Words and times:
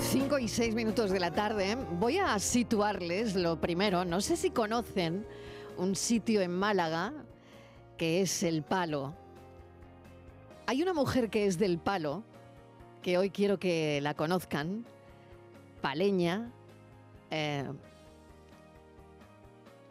5 0.00 0.38
y 0.38 0.48
6 0.48 0.74
minutos 0.74 1.10
de 1.10 1.20
la 1.20 1.32
tarde. 1.32 1.76
Voy 1.98 2.18
a 2.18 2.38
situarles 2.38 3.34
lo 3.34 3.60
primero. 3.60 4.04
No 4.04 4.20
sé 4.20 4.36
si 4.36 4.50
conocen 4.50 5.26
un 5.76 5.96
sitio 5.96 6.40
en 6.40 6.52
Málaga 6.52 7.12
que 7.96 8.20
es 8.20 8.42
El 8.42 8.62
Palo. 8.62 9.14
Hay 10.66 10.82
una 10.82 10.94
mujer 10.94 11.30
que 11.30 11.46
es 11.46 11.58
del 11.58 11.78
Palo, 11.78 12.22
que 13.02 13.18
hoy 13.18 13.30
quiero 13.30 13.58
que 13.58 14.00
la 14.00 14.14
conozcan, 14.14 14.86
paleña, 15.80 16.52
eh, 17.30 17.64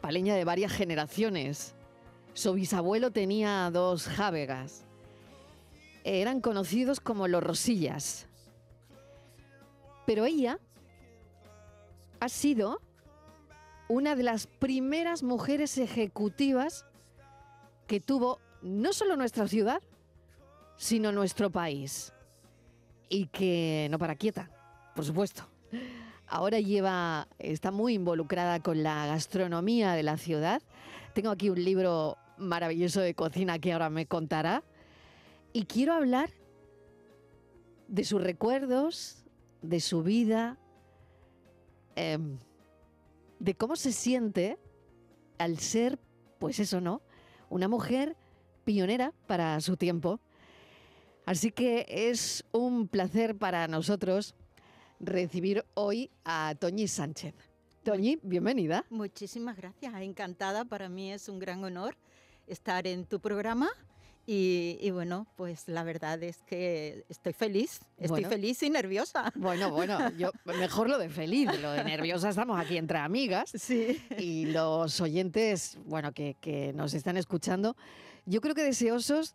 paleña 0.00 0.34
de 0.36 0.44
varias 0.44 0.72
generaciones. 0.72 1.74
Su 2.32 2.54
bisabuelo 2.54 3.10
tenía 3.10 3.70
dos 3.70 4.06
jávegas. 4.06 4.84
Eran 6.04 6.40
conocidos 6.40 7.00
como 7.00 7.28
los 7.28 7.42
Rosillas. 7.42 8.27
Pero 10.08 10.24
ella 10.24 10.58
ha 12.18 12.30
sido 12.30 12.80
una 13.90 14.16
de 14.16 14.22
las 14.22 14.46
primeras 14.46 15.22
mujeres 15.22 15.76
ejecutivas 15.76 16.86
que 17.86 18.00
tuvo 18.00 18.40
no 18.62 18.94
solo 18.94 19.16
nuestra 19.16 19.46
ciudad, 19.48 19.82
sino 20.78 21.12
nuestro 21.12 21.50
país. 21.50 22.14
Y 23.10 23.26
que 23.26 23.88
no 23.90 23.98
para 23.98 24.16
quieta, 24.16 24.48
por 24.94 25.04
supuesto. 25.04 25.46
Ahora 26.26 26.58
lleva, 26.58 27.28
está 27.38 27.70
muy 27.70 27.92
involucrada 27.92 28.60
con 28.60 28.82
la 28.82 29.04
gastronomía 29.08 29.92
de 29.92 30.04
la 30.04 30.16
ciudad. 30.16 30.62
Tengo 31.12 31.28
aquí 31.28 31.50
un 31.50 31.62
libro 31.62 32.16
maravilloso 32.38 33.02
de 33.02 33.12
cocina 33.12 33.58
que 33.58 33.74
ahora 33.74 33.90
me 33.90 34.06
contará. 34.06 34.62
Y 35.52 35.66
quiero 35.66 35.92
hablar 35.92 36.30
de 37.88 38.04
sus 38.04 38.22
recuerdos, 38.22 39.22
de 39.62 39.80
su 39.80 40.02
vida, 40.02 40.58
em, 41.96 42.38
de 43.38 43.54
cómo 43.54 43.76
se 43.76 43.92
siente 43.92 44.58
al 45.38 45.58
ser, 45.58 45.98
pues 46.38 46.58
eso, 46.58 46.80
¿no? 46.80 47.02
Una 47.50 47.68
mujer 47.68 48.16
pionera 48.64 49.12
para 49.26 49.60
su 49.60 49.76
tiempo. 49.76 50.20
Así 51.24 51.50
que 51.50 51.86
es 51.88 52.44
un 52.52 52.88
placer 52.88 53.36
para 53.36 53.68
nosotros 53.68 54.34
recibir 55.00 55.64
hoy 55.74 56.10
a 56.24 56.54
Toñi 56.58 56.88
Sánchez. 56.88 57.34
Toñi, 57.84 58.18
bienvenida. 58.22 58.84
Muchísimas 58.90 59.56
gracias, 59.56 59.94
encantada. 60.00 60.64
Para 60.64 60.88
mí 60.88 61.12
es 61.12 61.28
un 61.28 61.38
gran 61.38 61.64
honor 61.64 61.96
estar 62.46 62.86
en 62.86 63.04
tu 63.04 63.20
programa 63.20 63.70
y, 64.30 64.90
bueno, 64.90 65.26
pues 65.36 65.68
la 65.68 65.82
verdad 65.84 66.22
es 66.22 66.42
que 66.42 67.06
estoy 67.08 67.32
feliz, 67.32 67.80
estoy 67.96 68.24
feliz 68.24 68.62
y 68.62 68.68
nerviosa. 68.68 69.32
Bueno, 69.34 69.70
bueno, 69.70 69.98
yo 70.18 70.32
mejor 70.44 70.90
lo 70.90 70.98
de 70.98 71.08
feliz, 71.08 71.48
lo 71.62 71.72
de 71.72 71.82
nerviosa 71.82 72.28
estamos 72.28 72.60
aquí 72.60 72.76
entre 72.76 72.98
amigas. 72.98 73.50
Sí. 73.54 73.98
Y 74.18 74.44
los 74.44 75.00
oyentes, 75.00 75.78
bueno, 75.86 76.12
que, 76.12 76.74
nos 76.74 76.92
están 76.92 77.16
escuchando, 77.16 77.74
yo 78.26 78.42
creo 78.42 78.54
que 78.54 78.64
deseosos 78.64 79.34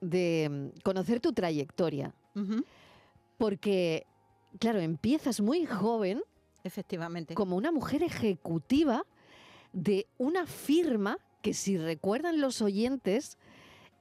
de 0.00 0.70
conocer 0.84 1.18
tu 1.18 1.32
trayectoria. 1.32 2.14
Porque, 3.36 4.06
claro, 4.60 4.78
empiezas 4.78 5.40
muy 5.40 5.66
joven. 5.66 6.22
Efectivamente. 6.62 7.34
Como 7.34 7.56
una 7.56 7.72
mujer 7.72 8.04
ejecutiva 8.04 9.04
de 9.72 10.06
una 10.18 10.46
firma 10.46 11.18
que 11.42 11.52
si 11.52 11.78
recuerdan 11.78 12.40
los 12.40 12.62
oyentes, 12.62 13.38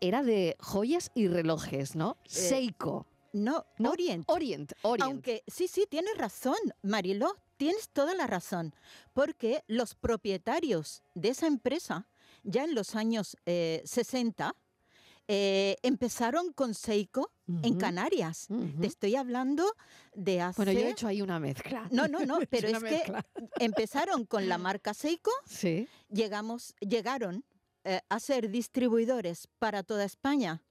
era 0.01 0.23
de 0.23 0.55
joyas 0.59 1.11
y 1.13 1.27
relojes, 1.27 1.95
¿no? 1.95 2.17
Eh, 2.25 2.29
Seiko. 2.29 3.07
No, 3.31 3.65
Orient. 3.77 4.25
Orient, 4.27 4.73
Orient. 4.81 5.03
Aunque 5.03 5.43
sí, 5.47 5.67
sí, 5.67 5.85
tienes 5.87 6.17
razón, 6.17 6.57
Mariló, 6.81 7.35
tienes 7.57 7.89
toda 7.89 8.15
la 8.15 8.25
razón, 8.25 8.73
porque 9.13 9.63
los 9.67 9.93
propietarios 9.93 11.03
de 11.13 11.29
esa 11.29 11.45
empresa, 11.45 12.07
ya 12.43 12.63
en 12.63 12.73
los 12.73 12.95
años 12.95 13.37
60, 13.45 14.49
eh, 14.49 14.51
eh, 15.31 15.75
empezaron 15.83 16.53
con 16.53 16.73
Seiko 16.73 17.31
en 17.61 17.77
Canarias. 17.77 18.47
Te 18.81 18.87
estoy 18.87 19.15
hablando 19.15 19.75
de 20.15 20.41
hace... 20.41 20.55
Bueno, 20.57 20.71
yo 20.71 20.87
he 20.87 20.89
hecho 20.89 21.07
ahí 21.07 21.21
una 21.21 21.39
mezcla. 21.39 21.87
No, 21.91 22.07
no, 22.07 22.25
no, 22.25 22.39
pero 22.49 22.67
es 22.67 22.83
que 22.83 23.13
empezaron 23.59 24.25
con 24.25 24.49
la 24.49 24.57
marca 24.57 24.95
Seiko, 24.95 25.31
sí. 25.45 25.87
llegamos, 26.09 26.73
llegaron 26.79 27.45
eh, 27.89 28.01
a 28.07 28.19
ser 28.19 28.51
distribuidores 28.51 29.47
para 29.57 29.81
toda 29.81 30.05
España 30.05 30.61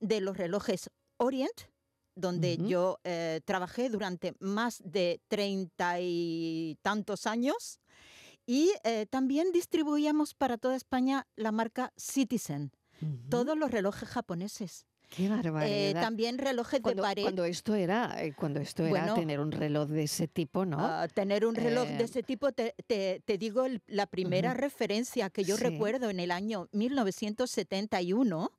de 0.00 0.20
los 0.20 0.36
relojes 0.36 0.90
Orient, 1.16 1.62
donde 2.14 2.58
yo 2.58 2.98
eh, 3.04 3.40
trabajé 3.46 3.88
durante 3.88 4.34
más 4.38 4.82
de 4.84 5.22
treinta 5.28 5.98
y 5.98 6.76
tantos 6.82 7.26
años, 7.26 7.80
y 8.44 8.70
eh, 8.84 9.06
también 9.08 9.50
distribuíamos 9.50 10.34
para 10.34 10.58
toda 10.58 10.76
España 10.76 11.26
la 11.36 11.52
marca 11.52 11.90
Citizen, 11.96 12.70
todos 13.30 13.56
los 13.56 13.70
relojes 13.70 14.06
japoneses. 14.06 14.84
Qué 15.08 15.28
barbaridad. 15.28 15.90
Eh, 15.90 15.94
también 15.94 16.38
relojes 16.38 16.82
de 16.82 16.94
pared. 16.94 17.22
Cuando 17.22 17.44
esto 17.44 17.74
era, 17.74 18.22
eh, 18.22 18.34
cuando 18.34 18.60
esto 18.60 18.84
era 18.84 19.14
tener 19.14 19.40
un 19.40 19.50
reloj 19.50 19.88
de 19.88 20.02
ese 20.02 20.28
tipo, 20.28 20.66
¿no? 20.66 20.78
Ah, 20.80 21.08
tener 21.08 21.46
un 21.46 21.54
reloj 21.54 21.88
de 21.88 22.02
eh, 22.02 22.04
ese 22.04 22.22
tipo, 22.22 22.52
te, 22.52 22.74
digo 23.38 23.64
la 23.86 24.06
primera 24.06 24.54
referencia 24.54 25.30
que 25.30 25.44
yo 25.44 25.56
recuerdo 25.56 26.10
en 26.10 26.20
el 26.20 26.30
año 26.30 26.68
1971. 26.72 28.50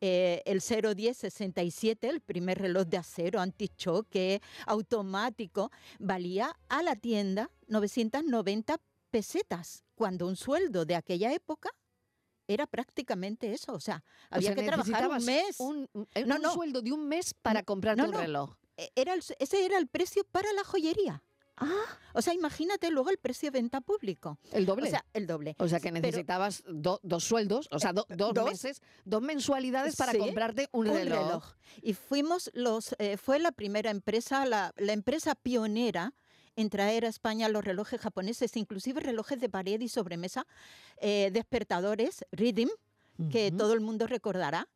el 0.00 0.60
01067, 0.60 2.08
el 2.08 2.20
primer 2.20 2.58
reloj 2.58 2.86
de 2.86 2.98
acero 2.98 3.40
antichoque 3.40 4.42
automático, 4.66 5.70
valía 5.98 6.54
a 6.68 6.82
la 6.82 6.96
tienda 6.96 7.50
990 7.68 8.76
pesetas, 9.10 9.84
cuando 9.94 10.26
un 10.26 10.36
sueldo 10.36 10.84
de 10.84 10.94
aquella 10.94 11.32
época 11.32 11.70
era 12.48 12.66
prácticamente 12.66 13.52
eso. 13.52 13.72
O 13.72 13.80
sea, 13.80 14.02
había 14.30 14.54
que 14.54 14.62
trabajar 14.62 15.08
un 15.08 15.24
mes. 15.24 15.60
Un, 15.60 15.88
no, 16.26 16.52
sueldo 16.52 16.82
de 16.82 16.92
un 16.92 17.08
mes 17.08 17.34
para 17.34 17.62
comprarte 17.62 18.02
un 18.02 18.12
reloj. 18.12 18.56
E, 18.76 18.90
ese 19.38 19.64
era 19.64 19.78
el 19.78 19.86
precio 19.86 20.24
para 20.24 20.52
la 20.52 20.64
joyería. 20.64 21.22
Ah. 21.58 21.84
O 22.12 22.20
sea, 22.20 22.34
imagínate 22.34 22.90
luego 22.90 23.10
el 23.10 23.16
precio 23.16 23.50
de 23.50 23.58
venta 23.58 23.80
público. 23.80 24.38
El 24.52 24.66
doble. 24.66 24.88
O 24.88 24.90
sea, 24.90 25.04
el 25.14 25.26
doble. 25.26 25.56
O 25.58 25.68
sea, 25.68 25.80
que 25.80 25.90
necesitabas 25.90 26.62
dos 26.66 27.24
sueldos, 27.24 27.68
o 27.70 27.78
sea, 27.78 27.92
dos, 27.92 28.06
meses, 28.44 28.82
dos 29.04 29.22
mensualidades 29.22 29.96
para 29.96 30.16
comprarte 30.16 30.68
un, 30.72 30.86
reloj. 30.86 31.44
Y 31.82 31.94
fuimos 31.94 32.50
los, 32.54 32.94
eh, 32.98 33.16
fue 33.16 33.38
la 33.38 33.52
primera 33.52 33.90
empresa, 33.90 34.44
la, 34.44 34.72
la 34.76 34.92
empresa 34.92 35.34
pionera 35.34 36.12
en 36.56 36.70
traer 36.70 37.04
a 37.04 37.08
España 37.08 37.48
los 37.48 37.64
relojes 37.64 38.00
japoneses, 38.00 38.56
inclusive 38.56 39.00
relojes 39.00 39.40
de 39.40 39.48
pared 39.48 39.80
y 39.80 39.88
sobremesa, 39.88 40.46
eh, 40.98 41.30
despertadores, 41.32 42.24
Rhythm, 42.32 42.68
que 43.30 43.50
todo 43.50 43.72
el 43.72 43.80
mundo 43.80 44.06
recordará, 44.06 44.68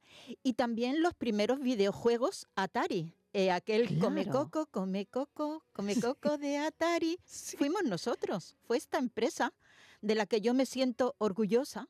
y 0.43 0.55
también 0.55 1.03
los 1.03 1.13
primeros 1.13 1.61
videojuegos 1.61 2.47
Atari. 2.55 3.13
Eh, 3.33 3.51
aquel 3.51 3.99
Come 3.99 4.27
Coco, 4.27 4.67
Come 4.67 5.07
Coco, 5.07 5.63
Come 5.73 5.95
Coco 6.01 6.39
de 6.39 6.57
Atari, 6.59 7.19
fuimos 7.25 7.85
nosotros, 7.85 8.57
fue 8.67 8.77
esta 8.77 8.99
empresa 8.99 9.53
de 10.01 10.15
la 10.15 10.27
que 10.27 10.41
yo 10.41 10.55
me 10.55 10.67
siento 10.67 11.15
orgullosa 11.19 11.89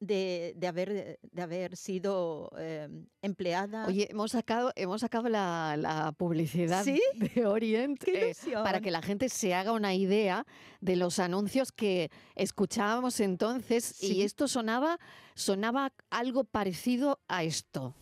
de, 0.00 0.54
haber, 0.66 1.18
de 1.22 1.42
haber 1.42 1.76
sido 1.76 2.50
em, 2.58 3.06
empleada. 3.22 3.86
Oye, 3.86 4.08
hemos 4.10 4.32
sacado, 4.32 4.72
hemos 4.76 5.00
sacado 5.00 5.28
la, 5.28 6.14
publicidad 6.16 6.84
de 7.14 7.46
Orient 7.46 8.02
eh, 8.06 8.34
para 8.52 8.80
que 8.80 8.90
la 8.90 9.02
gente 9.02 9.28
se 9.28 9.54
haga 9.54 9.72
una 9.72 9.94
idea 9.94 10.46
de 10.80 10.96
los 10.96 11.18
anuncios 11.18 11.72
que 11.72 12.10
escuchábamos 12.34 13.20
entonces 13.20 14.02
y 14.02 14.22
esto 14.22 14.48
sonaba, 14.48 14.98
sonaba 15.34 15.92
algo 16.10 16.44
parecido 16.44 17.20
a 17.28 17.42
esto. 17.44 17.94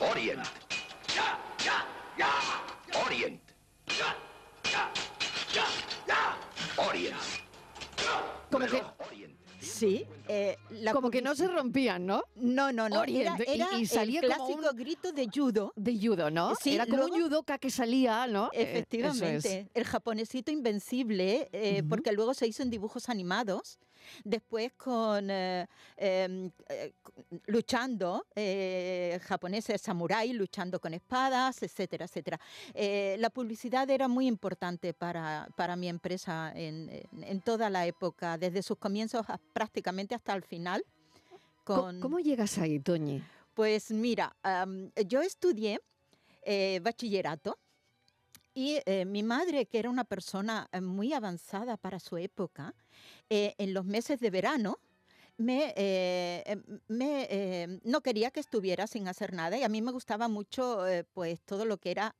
Orient. 0.00 0.40
Orient. 3.06 3.40
Orient. 6.76 7.14
Como 8.50 8.66
que 8.66 8.82
Sí. 9.64 10.06
Eh, 10.28 10.56
como 10.92 11.10
que 11.10 11.20
no 11.20 11.34
se 11.34 11.46
rompían, 11.48 12.06
¿no? 12.06 12.24
No, 12.36 12.72
no, 12.72 12.88
no. 12.88 13.04
Era, 13.04 13.36
y, 13.78 13.86
salía 13.86 14.20
el 14.20 14.26
clásico 14.26 14.72
grito 14.74 15.12
de 15.12 15.28
judo. 15.32 15.72
De 15.76 15.98
judo, 15.98 16.30
¿no? 16.30 16.54
Sí, 16.56 16.74
era 16.74 16.86
como 16.86 17.04
un 17.04 17.10
judoka 17.10 17.58
que 17.58 17.70
salía, 17.70 18.26
¿no? 18.26 18.46
Eh, 18.52 18.62
Efectivamente. 18.62 19.68
El 19.74 19.84
japonesito 19.84 20.50
invencible, 20.50 21.48
eh, 21.52 21.82
porque 21.88 22.12
luego 22.12 22.34
se 22.34 22.46
hizo 22.46 22.62
en 22.62 22.70
dibujos 22.70 23.08
animados. 23.08 23.78
Después 24.22 24.70
con 24.74 25.30
em, 25.30 26.50
luchando, 27.46 28.26
japoneses, 29.22 29.80
samurái, 29.80 30.34
luchando 30.34 30.78
con 30.78 30.92
espadas, 30.92 31.62
etcétera, 31.62 32.04
etcétera. 32.04 32.38
la 33.16 33.30
publicidad 33.30 33.88
era 33.88 34.06
muy 34.06 34.26
importante 34.26 34.92
para, 34.92 35.48
para 35.56 35.74
mi 35.74 35.88
empresa 35.88 36.52
en, 36.54 36.90
en, 37.22 37.40
toda 37.40 37.70
la 37.70 37.86
época, 37.86 38.36
desde 38.36 38.62
sus 38.62 38.76
comienzos 38.76 39.24
prácticamente 39.54 40.13
hasta 40.14 40.34
el 40.34 40.42
final. 40.42 40.84
¿Cómo, 41.64 42.18
llegas 42.18 42.58
ahí, 42.58 42.78
Toñi? 42.78 43.22
Pues 43.54 43.90
mira, 43.90 44.36
yo 45.06 45.22
estudié 45.22 45.80
eh, 46.42 46.80
bachillerato 46.82 47.58
Y 48.52 48.80
eh, 48.84 49.04
mi 49.04 49.22
madre, 49.22 49.66
que 49.66 49.78
era 49.78 49.90
una 49.90 50.04
persona 50.04 50.68
eh, 50.72 50.80
muy 50.80 51.12
avanzada 51.12 51.76
para 51.76 51.98
su 51.98 52.18
época, 52.18 52.74
eh, 53.30 53.54
en 53.58 53.74
los 53.74 53.84
meses 53.84 54.20
de 54.20 54.30
verano, 54.30 54.78
me, 55.36 55.72
eh, 55.76 56.42
em, 56.46 56.62
me, 56.88 57.26
eh, 57.30 57.80
no 57.84 58.00
quería 58.02 58.30
que 58.30 58.40
estuviera 58.40 58.86
sin 58.86 59.08
hacer 59.08 59.32
nada 59.32 59.58
y 59.58 59.62
a 59.62 59.68
mí 59.68 59.82
me 59.82 59.92
gustaba 59.92 60.28
mucho 60.28 60.86
eh, 60.86 61.04
pues 61.12 61.40
todo 61.42 61.64
lo 61.64 61.78
que 61.78 61.90
era 61.90 62.14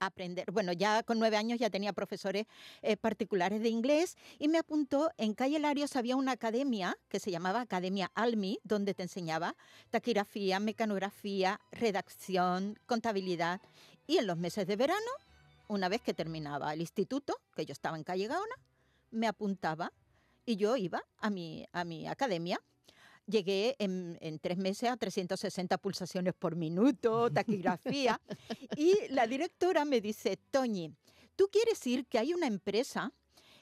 aprender. 0.00 0.50
Bueno, 0.50 0.72
ya 0.72 1.02
con 1.02 1.18
nueve 1.18 1.36
años 1.36 1.58
ya 1.58 1.70
tenía 1.70 1.92
profesores 1.92 2.46
eh, 2.82 2.96
particulares 2.96 3.62
de 3.62 3.68
inglés 3.68 4.16
y 4.38 4.48
me 4.48 4.58
apuntó 4.58 5.10
en 5.16 5.34
Calle 5.34 5.58
Larios 5.58 5.94
había 5.94 6.16
una 6.16 6.32
academia 6.32 6.98
que 7.08 7.20
se 7.20 7.30
llamaba 7.30 7.60
Academia 7.60 8.10
Almi, 8.14 8.58
donde 8.64 8.94
te 8.94 9.02
enseñaba 9.02 9.54
taquigrafía, 9.90 10.58
mecanografía, 10.58 11.60
redacción, 11.70 12.78
contabilidad. 12.86 13.60
Y 14.06 14.18
en 14.18 14.26
los 14.26 14.36
meses 14.36 14.66
de 14.66 14.76
verano, 14.76 15.10
una 15.68 15.88
vez 15.88 16.00
que 16.02 16.14
terminaba 16.14 16.72
el 16.72 16.80
instituto, 16.80 17.38
que 17.54 17.64
yo 17.64 17.72
estaba 17.72 17.96
en 17.96 18.02
Calle 18.02 18.26
Gaona, 18.26 18.56
me 19.10 19.28
apuntaba 19.28 19.92
y 20.44 20.56
yo 20.56 20.76
iba 20.76 21.02
a 21.18 21.30
mi, 21.30 21.66
a 21.72 21.84
mi 21.84 22.08
academia. 22.08 22.60
Llegué 23.30 23.76
en, 23.78 24.18
en 24.20 24.38
tres 24.38 24.58
meses 24.58 24.90
a 24.90 24.96
360 24.96 25.78
pulsaciones 25.78 26.34
por 26.34 26.56
minuto, 26.56 27.30
taquigrafía. 27.30 28.20
y 28.76 28.94
la 29.10 29.26
directora 29.26 29.84
me 29.84 30.00
dice, 30.00 30.36
Toñi, 30.50 30.92
¿tú 31.36 31.48
quieres 31.48 31.86
ir 31.86 32.06
que 32.06 32.18
hay 32.18 32.34
una 32.34 32.46
empresa 32.46 33.12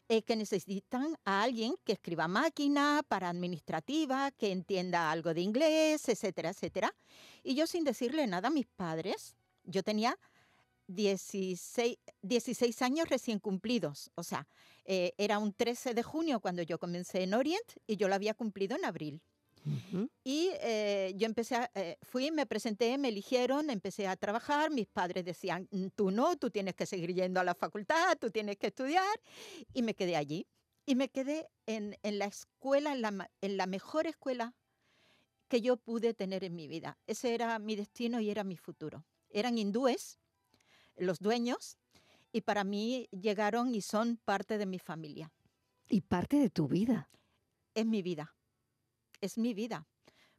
eh, 0.09 0.23
que 0.23 0.37
necesitan 0.37 1.19
a 1.26 1.43
alguien 1.43 1.75
que 1.85 1.93
escriba 1.93 2.29
máquina 2.29 3.03
para 3.06 3.29
administrativa, 3.29 4.31
que 4.31 4.53
entienda 4.53 5.11
algo 5.11 5.35
de 5.35 5.43
inglés, 5.43 6.09
etcétera, 6.09 6.50
etcétera? 6.50 6.94
Y 7.43 7.55
yo 7.55 7.67
sin 7.67 7.85
decirle 7.85 8.26
nada 8.26 8.49
a 8.49 8.50
mis 8.50 8.67
padres, 8.67 9.37
yo 9.64 9.82
tenía 9.82 10.19
16, 10.87 11.99
16 12.23 12.82
años 12.82 13.09
recién 13.11 13.38
cumplidos, 13.38 14.11
o 14.14 14.23
sea, 14.23 14.49
eh, 14.87 15.12
era 15.19 15.38
un 15.38 15.53
13 15.53 15.93
de 15.93 16.03
junio 16.03 16.41
cuando 16.41 16.62
yo 16.62 16.79
comencé 16.79 17.23
en 17.25 17.35
Orient 17.35 17.73
y 17.87 17.97
yo 17.97 18.09
lo 18.09 18.14
había 18.14 18.32
cumplido 18.32 18.75
en 18.76 18.87
abril. 18.87 19.21
Ujú. 19.65 20.11
Y 20.25 20.51
eh, 20.61 21.13
yo 21.17 21.27
empecé, 21.27 21.57
a- 21.57 21.71
eh, 21.75 21.97
fui, 22.03 22.31
me 22.31 22.47
presenté, 22.47 22.97
me 22.99 23.09
eligieron, 23.09 23.71
empecé 23.71 24.07
a 24.07 24.17
trabajar. 24.17 24.71
Mis 24.71 24.87
padres 24.87 25.25
decían, 25.25 25.69
"Mm, 25.71 25.89
tú 25.95 26.11
no, 26.11 26.37
tú 26.37 26.51
tienes 26.51 26.75
que 26.75 26.87
seguir 26.87 27.15
yendo 27.15 27.41
a 27.41 27.45
la 27.45 27.55
facultad, 27.55 28.17
tú 28.19 28.31
tienes 28.31 28.57
que 28.57 28.69
estudiar. 28.69 29.07
Y 29.73 29.83
me 29.83 29.95
quedé 29.95 30.17
allí. 30.17 30.47
Y 30.87 30.95
me 30.95 31.09
quedé 31.11 31.49
en, 31.67 31.97
en 32.03 32.19
la 32.19 32.27
escuela, 32.27 32.93
en 32.93 33.03
la, 33.03 33.31
en 33.41 33.57
la 33.57 33.67
mejor 33.67 34.07
escuela 34.07 34.55
que 35.49 35.61
yo 35.61 35.77
pude 35.77 36.15
tener 36.15 36.45
en 36.45 36.55
mi 36.55 36.69
vida. 36.69 36.99
Ese 37.07 37.35
era 37.35 37.59
mi 37.59 37.77
destino 37.77 38.21
y 38.21 38.31
era 38.31 38.45
mi 38.45 38.57
futuro. 38.57 39.07
Eran 39.31 39.59
hindúes, 39.59 40.19
los 40.97 41.19
dueños, 41.21 41.79
y 42.33 42.43
para 42.43 42.65
mí 42.65 43.09
llegaron 43.13 43.75
y 43.75 43.83
son 43.83 44.19
parte 44.25 44.59
de 44.59 44.67
mi 44.67 44.79
familia. 44.79 45.33
Y 45.89 46.03
parte 46.03 46.39
de 46.39 46.51
tu 46.51 46.69
vida. 46.69 47.11
es 47.75 47.87
mi 47.87 48.03
vida. 48.03 48.35
Es 49.20 49.38
mi 49.38 49.55
vida. 49.55 49.87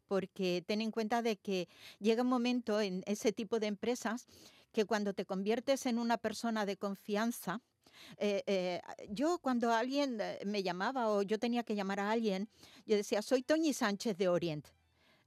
Porque 0.07 0.63
ten 0.65 0.81
en 0.81 0.91
cuenta 0.91 1.21
de 1.21 1.37
que 1.37 1.67
llega 1.99 2.23
un 2.23 2.29
momento 2.29 2.81
en 2.81 3.03
ese 3.05 3.31
tipo 3.31 3.59
de 3.59 3.67
empresas 3.67 4.25
que 4.71 4.85
cuando 4.85 5.13
te 5.13 5.25
conviertes 5.25 5.85
en 5.85 5.99
una 5.99 6.17
persona 6.17 6.65
de 6.65 6.77
confianza, 6.77 7.61
eh, 8.17 8.43
eh, 8.45 8.81
yo 9.09 9.39
cuando 9.39 9.71
alguien 9.71 10.19
eh, 10.21 10.39
me 10.45 10.63
llamaba 10.63 11.09
o 11.09 11.21
yo 11.21 11.39
tenía 11.39 11.63
que 11.63 11.75
llamar 11.75 11.99
a 11.99 12.11
alguien, 12.11 12.49
yo 12.85 12.95
decía, 12.95 13.21
soy 13.21 13.43
Toñi 13.43 13.73
Sánchez 13.73 14.17
de 14.17 14.27
Orient. 14.27 14.67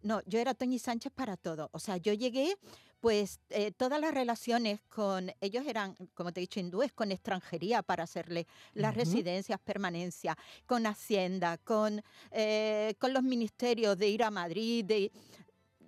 No, 0.02 0.20
yo 0.26 0.38
era 0.38 0.55
Toñi 0.55 0.78
Sánchez 0.78 1.12
para 1.12 1.37
todo. 1.37 1.70
O 1.72 1.78
sea, 1.78 1.96
yo 1.96 2.12
llegué, 2.12 2.56
pues 3.02 3.40
eh, 3.50 3.72
todas 3.72 4.00
las 4.00 4.14
relaciones 4.14 4.81
con, 4.88 5.32
ellos 5.40 5.66
eran, 5.66 5.96
como 6.14 6.32
te 6.32 6.38
he 6.38 6.43
dicho, 6.43 6.60
hindúes, 6.60 6.93
con 6.93 7.10
extranjería 7.10 7.82
para 7.82 8.04
hacerle 8.04 8.46
las 8.75 8.94
residencias, 8.94 9.58
permanencia, 9.58 10.38
con 10.66 10.87
Hacienda, 10.87 11.58
con, 11.58 12.00
eh, 12.31 12.94
con 13.00 13.12
los 13.12 13.25
ministerios 13.25 13.99
de 13.99 14.08
ir 14.08 14.22
a 14.22 14.31
Madrid. 14.31 14.84
de- 14.84 15.10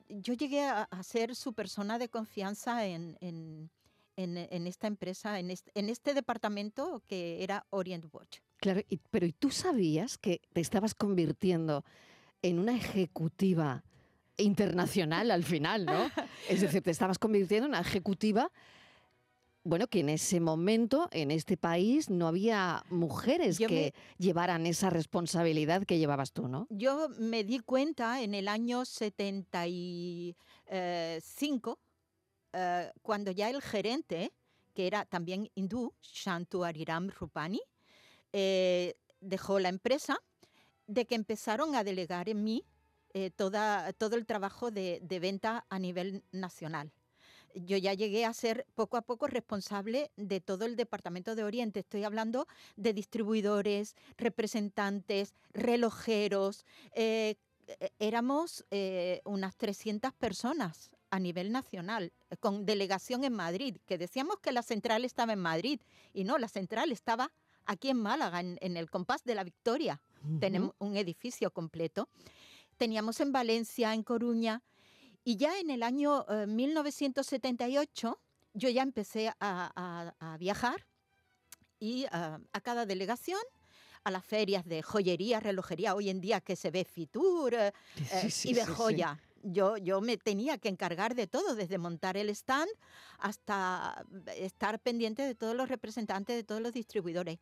Yo 0.09 0.35
llegué 0.35 0.65
a, 0.65 0.83
a 0.83 1.03
ser 1.05 1.37
su 1.37 1.53
persona 1.53 2.01
de 2.01 2.09
confianza 2.09 2.85
en, 2.85 3.17
en- 3.21 3.71
en- 4.17 4.37
en 4.37 4.67
esta 4.67 4.89
empresa, 4.89 5.39
en 5.39 5.53
este, 5.53 5.71
en 5.77 5.89
este 5.91 6.15
departamento 6.15 7.01
que 7.07 7.45
era 7.45 7.65
Orient 7.71 8.07
Watch. 8.13 8.39
Claro, 8.57 8.81
y- 8.89 8.99
pero 9.13 9.25
¿y 9.25 9.33
tú 9.33 9.53
sabías 9.53 10.19
que 10.19 10.41
te 10.53 10.61
estabas 10.61 10.95
convirtiendo 10.97 11.85
en 12.43 12.59
una 12.59 12.75
ejecutiva 12.77 13.85
internacional 14.37 15.31
al 15.31 15.45
final, 15.45 15.87
¿no? 15.87 15.95
Es 16.49 16.61
decir, 16.61 16.83
te 16.83 16.91
estabas 16.91 17.19
convirtiendo 17.19 17.65
en 17.67 17.71
una 17.71 17.81
ejecutiva, 17.81 18.53
bueno, 19.63 19.87
que 19.87 20.01
en 20.01 20.11
ese 20.11 20.41
momento, 20.41 21.09
en 21.11 21.31
este 21.31 21.57
país, 21.57 22.11
no 22.11 22.29
había 22.29 22.85
mujeres 22.91 23.57
Yo 23.59 23.69
que 23.69 23.95
llevaran 24.19 24.67
esa 24.67 24.91
responsabilidad 24.91 25.85
que 25.85 25.97
llevabas 25.99 26.33
tú, 26.33 26.49
¿no? 26.49 26.67
Yo 26.69 27.09
me 27.19 27.45
di 27.45 27.61
cuenta 27.61 28.21
en 28.23 28.35
el 28.35 28.49
año 28.49 28.85
75, 28.85 31.79
eh, 32.53 32.93
cuando 33.01 33.31
ya 33.31 33.49
el 33.49 33.63
gerente, 33.63 34.35
que 34.75 34.87
era 34.87 35.07
también 35.07 35.49
hindú, 35.55 35.95
Shantu 36.03 36.65
Ariram 36.65 37.09
Rupani, 37.09 37.63
eh, 38.35 38.97
dejó 39.21 39.61
la 39.61 39.71
empresa, 39.71 40.19
de 40.87 41.07
que 41.07 41.15
empezaron 41.15 41.75
a 41.75 41.85
delegar 41.85 42.29
en 42.29 42.45
mí 42.45 42.67
eh, 43.15 43.31
toda, 43.31 43.93
todo 43.95 44.17
el 44.17 44.27
trabajo 44.27 44.71
de, 44.71 45.01
de 45.03 45.21
venta 45.21 45.65
a 45.69 45.79
nivel 45.79 46.23
nacional. 46.33 46.93
Yo 47.55 47.77
ya 47.77 47.95
llegué 47.95 48.25
a 48.25 48.33
ser 48.33 48.67
poco 48.75 48.97
a 48.97 49.03
poco 49.03 49.29
responsable 49.29 50.11
de 50.17 50.41
todo 50.41 50.65
el 50.65 50.75
departamento 50.75 51.37
de 51.37 51.45
Oriente. 51.45 51.81
Estoy 51.81 52.03
hablando 52.03 52.49
de 52.77 52.93
distribuidores, 52.93 53.95
representantes, 54.17 55.35
relojeros. 55.53 56.65
eh, 56.95 57.37
eh, 57.67 57.91
éramos 57.99 58.65
eh, 58.71 59.21
unas 59.25 59.57
300 59.57 60.13
personas 60.13 60.91
a 61.11 61.19
nivel 61.19 61.53
nacional, 61.53 62.13
con 62.41 62.67
delegación 62.67 63.25
en 63.25 63.33
Madrid, 63.33 63.77
que 63.87 63.99
decíamos 63.99 64.41
que 64.41 64.53
la 64.53 64.63
central 64.63 65.05
estaba 65.05 65.33
en 65.33 65.39
Madrid, 65.39 65.81
y 66.13 66.25
no, 66.25 66.39
la 66.39 66.49
central 66.49 66.91
estaba 66.91 67.31
aquí 67.67 67.89
en 67.89 67.99
Málaga, 67.99 68.41
en, 68.41 68.59
en 68.61 68.77
el 68.77 68.91
compás 68.91 69.23
de 69.25 69.35
la 69.37 69.45
Victoria. 69.45 70.01
Tenemos 70.41 70.75
un 70.79 70.97
edificio 70.97 71.51
completo. 71.53 72.09
Teníamos 72.77 73.21
en 73.21 73.33
Valencia, 73.33 73.95
en 73.95 74.03
Coruña, 74.03 74.63
y 75.25 75.37
ya 75.37 75.59
en 75.61 75.71
el 75.71 75.83
año 75.83 76.27
eh, 76.29 76.47
1978 76.47 78.21
yo 78.55 78.69
ya 78.71 78.83
empecé 78.83 79.29
a, 79.29 79.35
a- 79.41 80.15
a 80.21 80.37
viajar 80.39 80.87
y 81.79 82.07
ah, 82.11 82.39
a 82.53 82.61
cada 82.61 82.87
delegación, 82.87 83.41
a 84.05 84.11
las 84.11 84.25
ferias 84.25 84.65
de 84.67 84.83
joyería, 84.83 85.41
relojería, 85.41 85.95
hoy 85.95 86.11
en 86.11 86.21
día 86.21 86.41
que 86.41 86.57
se 86.57 86.71
ve 86.71 86.85
Fitur 86.85 87.55
eh, 87.55 87.73
Sí, 88.11 88.31
sí, 88.31 88.51
y 88.51 88.55
de 88.55 88.65
sí. 88.65 88.73
joya. 88.73 89.21
Yo, 89.43 89.77
yo 89.77 90.01
me 90.01 90.17
tenía 90.17 90.57
que 90.59 90.71
encargar 90.71 91.15
de 91.15 91.27
todo, 91.27 91.55
desde 91.55 91.77
montar 91.79 92.17
el 92.17 92.31
stand 92.31 92.71
hasta 93.19 94.05
estar 94.37 94.81
pendiente 94.81 95.23
de 95.23 95.35
todos 95.35 95.55
los 95.55 95.69
representantes, 95.69 96.35
de 96.37 96.45
todos 96.45 96.63
los 96.63 96.73
distribuidores. 96.73 97.41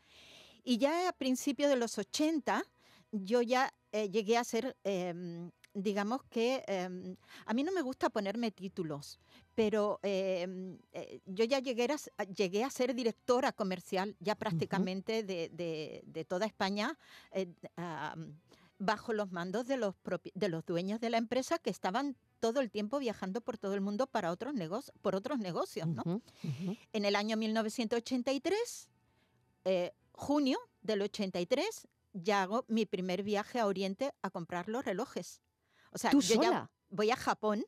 Y 0.65 0.79
ya 0.79 1.09
a 1.09 1.13
principios 1.13 1.71
de 1.71 1.77
los 1.77 1.99
80, 1.99 2.65
yo 3.13 3.43
ya 3.43 3.73
eh, 3.93 4.09
llegué 4.11 4.37
a 4.39 4.45
ser, 4.45 4.77
em, 4.85 5.51
digamos 5.75 6.23
que, 6.25 6.65
em, 6.67 7.17
a 7.47 7.55
mí 7.55 7.63
no 7.63 7.73
me 7.73 7.83
gusta 7.83 8.11
ponerme 8.11 8.51
títulos, 8.51 9.19
pero 9.55 9.99
em, 10.03 10.79
eh, 10.93 11.21
yo 11.27 11.45
ya 11.45 11.59
llegué 11.61 11.87
a, 12.19 12.25
llegué 12.25 12.69
ser 12.71 12.95
directora 12.95 13.53
comercial 13.53 14.17
ya 14.21 14.35
prácticamente 14.35 15.23
de, 15.23 15.49
de- 15.51 16.03
de 16.07 16.25
toda 16.25 16.47
España. 16.47 16.99
eh, 17.33 17.47
ah, 17.77 18.17
bajo 18.85 19.13
los 19.13 19.31
mandos 19.31 19.69
de 19.69 19.77
los, 19.77 19.95
de 20.35 20.49
los 20.49 20.65
dueños 20.67 20.99
de 20.99 21.09
la 21.09 21.17
empresa 21.17 21.57
que 21.61 21.71
estaban 21.71 22.17
todo 22.41 22.59
el 22.59 22.69
tiempo 22.69 22.99
viajando 22.99 23.41
por 23.41 23.57
todo 23.57 23.75
el 23.75 23.81
mundo 23.81 24.09
para 24.09 24.33
otros 24.33 24.55
negocios, 24.55 24.93
por 25.03 25.15
otros 25.15 25.39
negocios, 25.39 25.87
¿no? 25.87 26.03
En 26.93 27.05
el 27.05 27.15
año 27.15 27.37
1983, 27.37 28.89
eh, 29.65 29.93
junio 30.13 30.59
del 30.83 31.03
83, 31.03 31.87
ya 32.13 32.43
hago 32.43 32.65
mi 32.69 32.87
primer 32.87 33.23
viaje 33.23 33.59
a 33.59 33.67
Oriente 33.67 34.13
a 34.23 34.31
comprar 34.31 34.69
los 34.69 34.85
relojes. 34.85 35.43
O 35.93 35.99
sea, 35.99 36.11
¿Tú 36.11 36.21
yo 36.21 36.41
ya 36.41 36.71
voy 36.89 37.11
a 37.11 37.17
Japón 37.17 37.65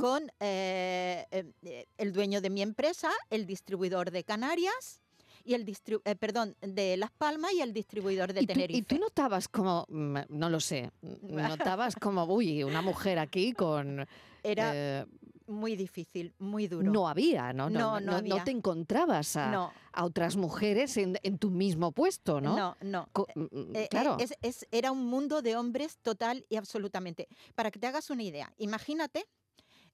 con 0.00 0.30
eh, 0.40 1.26
eh, 1.30 1.52
eh, 1.62 1.86
el 1.98 2.12
dueño 2.12 2.40
de 2.40 2.50
mi 2.50 2.62
empresa, 2.62 3.10
el 3.30 3.46
distribuidor 3.46 4.10
de 4.10 4.24
Canarias 4.24 5.00
y 5.48 5.54
el 5.54 5.66
eh, 6.04 6.14
perdón, 6.16 6.56
de 6.60 6.98
Las 6.98 7.10
Palmas 7.10 7.52
y 7.54 7.62
el 7.62 7.72
distribuidor 7.72 8.34
de 8.34 8.42
¿Y 8.42 8.46
tú, 8.46 8.52
Tenerife. 8.52 8.78
y 8.78 8.82
tú 8.82 8.98
notabas 8.98 9.48
como, 9.48 9.86
no 9.88 10.50
lo 10.50 10.60
sé, 10.60 10.90
notabas 11.22 11.96
como, 11.96 12.24
uy, 12.24 12.62
una 12.64 12.82
mujer 12.82 13.18
aquí 13.18 13.52
con... 13.52 14.06
Era 14.42 14.72
eh, 14.74 15.06
muy 15.48 15.76
difícil, 15.76 16.34
muy 16.38 16.68
duro. 16.68 16.90
no 16.90 17.08
había, 17.08 17.52
¿no? 17.52 17.68
No, 17.70 18.00
no 18.00 18.16
había. 18.16 18.44
te 18.44 18.50
encontrabas 18.50 19.36
a, 19.36 19.50
no, 19.50 19.72
a 19.92 20.04
otras 20.04 20.36
mujeres 20.36 20.96
en, 20.96 21.18
en 21.22 21.38
tu 21.38 21.50
mismo 21.50 21.92
puesto, 21.92 22.40
¿no? 22.40 22.56
no, 22.56 22.76
no. 22.82 23.08
Co- 23.12 23.26
mm, 23.34 23.40
mm, 23.42 23.76
Eh, 23.76 23.82
eh, 23.84 23.88
claro. 23.90 24.16
es- 24.20 24.34
es- 24.42 24.66
era 24.70 24.92
un 24.92 25.06
mundo 25.06 25.42
de 25.42 25.56
hombres 25.56 25.98
total 26.02 26.44
y 26.48 26.56
absolutamente. 26.56 27.28
Para 27.54 27.70
que 27.70 27.78
te 27.78 27.86
hagas 27.86 28.10
una 28.10 28.22
idea, 28.22 28.52
imagínate, 28.58 29.26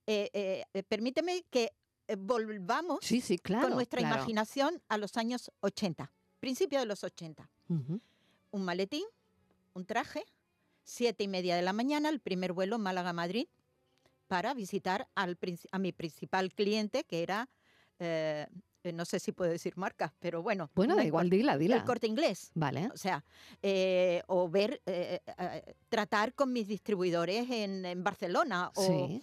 eh, 0.07 0.29
eh, 0.33 0.63
eh, 0.73 0.83
permíteme 0.83 1.43
que 1.49 1.71
eh, 2.07 2.15
volvamos 2.19 2.99
Sí, 3.01 3.19
sí, 3.21 3.39
claro. 3.39 3.67
con 3.67 3.73
nuestra 3.75 3.99
claro. 3.99 4.15
imaginación 4.17 4.81
a 4.89 4.97
los 4.99 5.17
años 5.17 5.51
80, 5.61 6.11
principio 6.39 6.79
de 6.79 6.85
los 6.85 7.03
80. 7.03 7.49
Ujú. 7.69 7.99
Un 8.51 8.63
maletín, 8.65 9.03
un 9.73 9.85
traje, 9.85 10.23
siete 10.83 11.23
y 11.23 11.27
media 11.27 11.55
de 11.55 11.63
la 11.63 11.73
mañana, 11.73 12.09
el 12.09 12.19
primer 12.19 12.53
vuelo 12.53 12.77
Málaga-Madrid, 12.77 13.47
para 14.27 14.53
visitar 14.53 15.07
al, 15.15 15.37
a 15.71 15.79
mi 15.79 15.91
principal 15.91 16.53
cliente, 16.53 17.03
que 17.03 17.23
era, 17.23 17.49
eh, 17.99 18.47
eh, 18.83 18.91
no 18.91 19.05
sé 19.05 19.19
si 19.19 19.31
puedo 19.31 19.51
decir 19.51 19.77
marcas, 19.77 20.11
pero 20.19 20.41
bueno. 20.43 20.69
Bueno, 20.75 20.93
no 20.93 20.97
da 20.97 21.05
igual, 21.05 21.29
dila, 21.29 21.57
dila. 21.57 21.77
El 21.77 21.83
corte 21.83 22.07
inglés. 22.07 22.51
Vale. 22.53 22.87
O 22.93 22.97
sea, 22.97 23.23
eh, 23.61 24.21
o 24.27 24.49
ver, 24.49 24.81
eh, 24.85 25.19
tratar 25.89 26.33
con 26.33 26.53
mis 26.53 26.67
distribuidores 26.67 27.49
en, 27.49 27.85
en 27.85 28.03
Barcelona. 28.03 28.71
O, 28.75 28.83
Sí. 28.85 29.21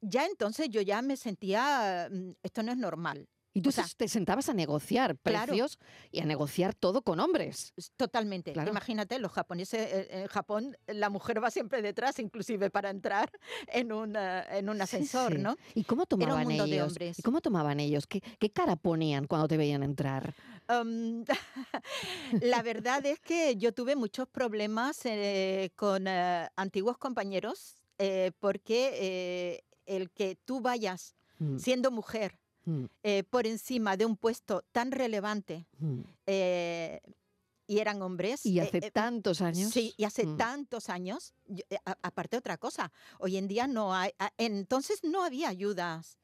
Ya 0.00 0.26
entonces 0.26 0.68
yo 0.68 0.80
ya 0.80 1.02
me 1.02 1.16
sentía, 1.16 2.08
mm, 2.08 2.30
esto 2.42 2.62
no 2.62 2.70
es 2.70 2.78
normal. 2.78 3.28
Y 3.58 3.62
tú 3.62 3.70
o 3.70 3.72
sea, 3.72 3.86
te 3.96 4.06
sentabas 4.06 4.48
a 4.48 4.54
negociar 4.54 5.18
Claro. 5.18 5.46
precios 5.48 5.78
y 6.12 6.20
a 6.20 6.26
negociar 6.26 6.74
todo 6.74 7.02
con 7.02 7.18
hombres. 7.18 7.74
Totalmente. 7.96 8.52
Claro. 8.52 8.70
Imagínate, 8.70 9.18
los 9.18 9.32
japoneses, 9.32 9.80
eh, 9.80 10.08
en 10.10 10.26
Japón 10.28 10.76
la 10.86 11.10
mujer 11.10 11.42
va 11.42 11.50
siempre 11.50 11.82
detrás, 11.82 12.20
inclusive 12.20 12.70
para 12.70 12.90
entrar 12.90 13.30
en 13.66 13.92
un, 13.92 14.14
eh, 14.16 14.44
en 14.58 14.68
un 14.68 14.80
ascensor, 14.80 15.32
sí. 15.32 15.38
¿no? 15.38 15.56
¿Y 15.74 15.82
cómo 15.84 16.06
tomaban 16.06 16.44
mundo 16.46 16.66
de 16.66 16.74
ellos? 16.74 16.88
hombres. 16.88 17.18
¿Y 17.18 17.22
cómo 17.22 17.40
tomaban 17.40 17.80
ellos? 17.80 18.06
¿Qué, 18.06 18.20
qué 18.38 18.50
cara 18.50 18.76
ponían 18.76 19.26
cuando 19.26 19.48
te 19.48 19.56
veían 19.56 19.82
entrar? 19.82 20.34
La 22.42 22.62
verdad 22.62 23.04
es 23.06 23.18
que 23.20 23.56
yo 23.56 23.72
tuve 23.72 23.96
muchos 23.96 24.28
problemas 24.28 25.00
eh, 25.04 25.70
con 25.74 26.06
eh, 26.06 26.48
antiguos 26.56 26.98
compañeros 26.98 27.74
eh, 27.98 28.30
porque 28.38 29.64
el 29.86 30.10
que 30.10 30.36
tú 30.44 30.60
vayas 30.60 31.16
Mm, 31.38 31.58
siendo 31.58 31.90
mujer 31.90 32.38
mm, 32.68 32.84
eh, 33.02 33.24
por 33.24 33.46
encima 33.46 33.96
de 33.96 34.04
un 34.06 34.16
puesto 34.16 34.62
tan 34.72 34.90
relevante 34.92 35.66
mm. 35.78 36.00
eh, 36.26 37.00
y 37.66 37.78
eran 37.80 38.00
hombres. 38.02 38.44
Y 38.46 38.58
eh, 38.58 38.62
hace 38.62 38.78
eh, 38.78 38.90
tantos 38.90 39.40
años. 39.42 39.70
Sí, 39.72 39.94
y 39.96 40.04
hace 40.04 40.26
Mm. 40.26 40.36
tantos 40.36 40.88
años, 40.88 41.34
yo- 41.46 41.64
aparte 42.02 42.36
otra 42.36 42.56
cosa, 42.56 42.90
hoy 43.18 43.36
en 43.36 43.46
día 43.48 43.66
no 43.66 43.94
hay, 43.94 44.10
entonces 44.38 45.00
no 45.04 45.22
había 45.24 45.48
ayudas. 45.48 46.18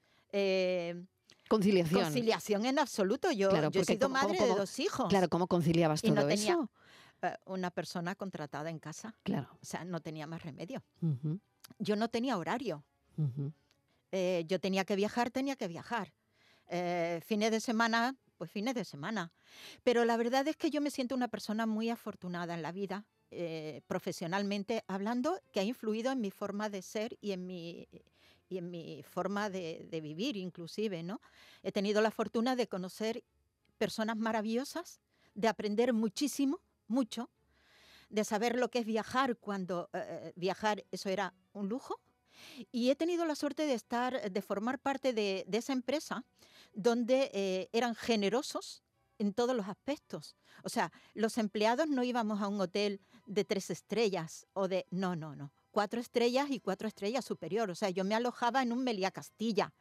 Conciliación. 1.49 2.03
conciliación 2.03 2.65
en 2.67 2.79
absoluto. 2.79 3.31
Yo, 3.31 3.51
Claro, 3.51 3.71
yo 3.71 3.83
he 3.83 3.85
sido 3.85 4.09
madre 4.09 4.39
de 4.41 4.55
dos 4.55 4.79
hijos. 4.79 5.09
Claro, 5.09 5.29
¿cómo 5.29 5.47
conciliabas 5.47 6.03
Y 6.03 6.09
todo 6.09 6.23
no 6.23 6.27
tenía- 6.27 6.53
eso? 6.55 6.71
una 7.47 7.71
persona 7.71 8.15
contratada 8.15 8.69
en 8.69 8.79
casa. 8.79 9.15
Claro. 9.23 9.49
O 9.63 9.65
sea, 9.65 9.83
no 9.85 10.01
tenía 10.01 10.27
más 10.27 10.43
remedio. 10.43 10.83
Yo 11.79 11.97
no 11.97 12.09
tenía 12.09 12.37
horario. 12.37 12.85
Eh, 14.13 14.45
yo 14.47 14.61
tenía 14.61 14.85
que 14.85 14.95
viajar, 14.97 15.31
tenía 15.31 15.57
que 15.57 15.67
viajar. 15.69 16.13
Eh, 16.69 17.21
fines 17.25 17.51
de 17.51 17.61
semana, 17.61 18.17
pues 18.37 18.51
fines 18.51 18.75
de 18.75 18.85
semana. 18.85 19.33
Pero 19.83 20.05
la 20.05 20.17
verdad 20.17 20.47
es 20.49 20.57
que 20.57 20.71
yo 20.71 20.81
me 20.81 20.91
siento 20.91 21.15
una 21.15 21.29
persona 21.29 21.67
muy 21.67 21.91
afortunada 21.91 22.55
en 22.55 22.63
la 22.63 22.73
vida, 22.73 23.05
eh, 23.31 23.83
profesionalmente 23.87 24.85
hablando, 24.87 25.41
que 25.53 25.61
ha 25.61 25.65
influido 25.65 26.13
en 26.13 26.21
mi 26.21 26.31
forma 26.31 26.69
de 26.69 26.83
ser 26.83 27.17
y 27.21 27.33
en 27.33 27.47
mi, 27.47 27.89
y 28.49 28.59
en 28.59 28.71
mi 28.71 29.03
forma 29.03 29.51
de, 29.51 29.89
vivir 30.03 30.37
inclusive, 30.37 31.03
¿no? 31.03 31.21
He 31.63 31.73
tenido 31.73 32.01
la 32.01 32.11
fortuna 32.11 32.57
de 32.57 32.67
conocer 32.67 33.25
personas 33.79 34.17
maravillosas, 34.17 35.01
de 35.35 35.49
aprender 35.49 35.93
muchísimo, 35.93 36.61
mucho, 36.87 37.31
de 38.09 38.25
saber 38.25 38.57
lo 38.57 38.71
que 38.71 38.81
es 38.81 38.87
viajar 38.87 39.37
cuando 39.37 39.91
eh, 39.93 40.33
viajar 40.37 40.85
eso 40.93 41.09
era 41.09 41.35
un 41.53 41.69
lujo. 41.69 42.01
Y 42.73 42.91
he 42.91 42.97
tenido 42.97 43.25
la 43.25 43.35
suerte 43.35 43.67
de 43.67 43.75
estar, 43.75 44.31
de 44.31 44.43
formar 44.43 44.79
parte 44.79 45.13
de, 45.13 45.45
de 45.47 45.59
esa 45.59 45.73
empresa 45.73 46.25
donde 46.73 47.31
eh, 47.33 47.69
eran 47.73 47.95
generosos 47.95 48.83
en 49.19 49.33
todos 49.33 49.57
los 49.57 49.69
aspectos. 49.69 50.37
O 50.63 50.69
sea, 50.69 50.93
los 51.15 51.39
empleados 51.39 51.89
no 51.89 52.03
íbamos 52.03 52.41
a 52.41 52.49
un 52.49 52.61
hotel 52.61 53.01
de 53.27 53.45
tres 53.45 53.71
estrellas 53.71 54.47
o 54.53 54.69
de, 54.69 54.87
no, 54.91 55.15
no, 55.17 55.37
no, 55.37 55.53
cuatro 55.71 56.01
estrellas 56.01 56.51
y 56.51 56.61
cuatro 56.61 56.89
estrellas 56.89 57.25
superior. 57.25 57.71
O 57.71 57.75
sea, 57.75 57.91
yo 57.91 58.05
me 58.05 58.15
alojaba 58.15 58.63
en 58.63 58.73
un 58.73 58.83
Meliá 58.83 59.11
Castilla. 59.11 59.73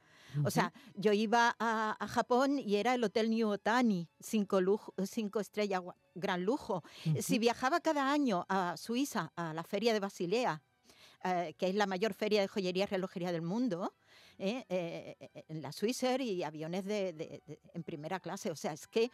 O 0.43 0.49
sea, 0.49 0.73
yo 0.95 1.13
iba 1.13 1.55
a, 1.59 1.95
a 1.99 2.07
Japón 2.07 2.57
y 2.57 2.77
era 2.77 2.95
el 2.95 3.03
Hotel 3.03 3.29
New 3.29 3.49
Otani, 3.49 4.09
cinco, 4.19 4.61
lujo, 4.61 4.91
cinco 5.05 5.39
estrellas, 5.39 5.83
gran 6.15 6.43
lujo. 6.43 6.83
Si 7.21 7.37
viajaba 7.37 7.81
cada 7.81 8.11
año 8.11 8.43
a 8.49 8.75
Suiza, 8.75 9.31
a 9.35 9.53
la 9.53 9.63
feria 9.63 9.93
de 9.93 9.99
Basilea, 9.99 10.63
eh, 11.23 11.53
que 11.57 11.67
es 11.69 11.75
la 11.75 11.85
mayor 11.85 12.13
feria 12.13 12.41
de 12.41 12.47
joyería 12.47 12.83
y 12.83 12.87
relojería 12.87 13.31
del 13.31 13.41
mundo, 13.41 13.93
eh, 14.37 14.65
eh, 14.69 15.15
eh, 15.19 15.43
en 15.47 15.61
la 15.61 15.71
Swissair 15.71 16.21
y 16.21 16.43
aviones 16.43 16.85
de, 16.85 17.13
de- 17.13 17.41
de- 17.45 17.59
en 17.73 17.83
primera 17.83 18.19
clase. 18.19 18.49
O 18.51 18.55
sea, 18.55 18.73
es 18.73 18.87
que, 18.87 19.11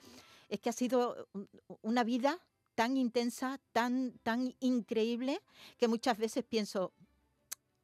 es 0.48 0.60
que 0.60 0.70
ha 0.70 0.74
sido 0.74 1.28
un- 1.34 1.50
una 1.82 2.04
vida 2.04 2.40
tan 2.76 2.96
intensa, 2.98 3.60
tan, 3.74 4.14
tan 4.24 4.56
increíble, 4.62 5.42
que 5.78 5.88
muchas 5.90 6.18
veces 6.18 6.46
pienso, 6.46 6.94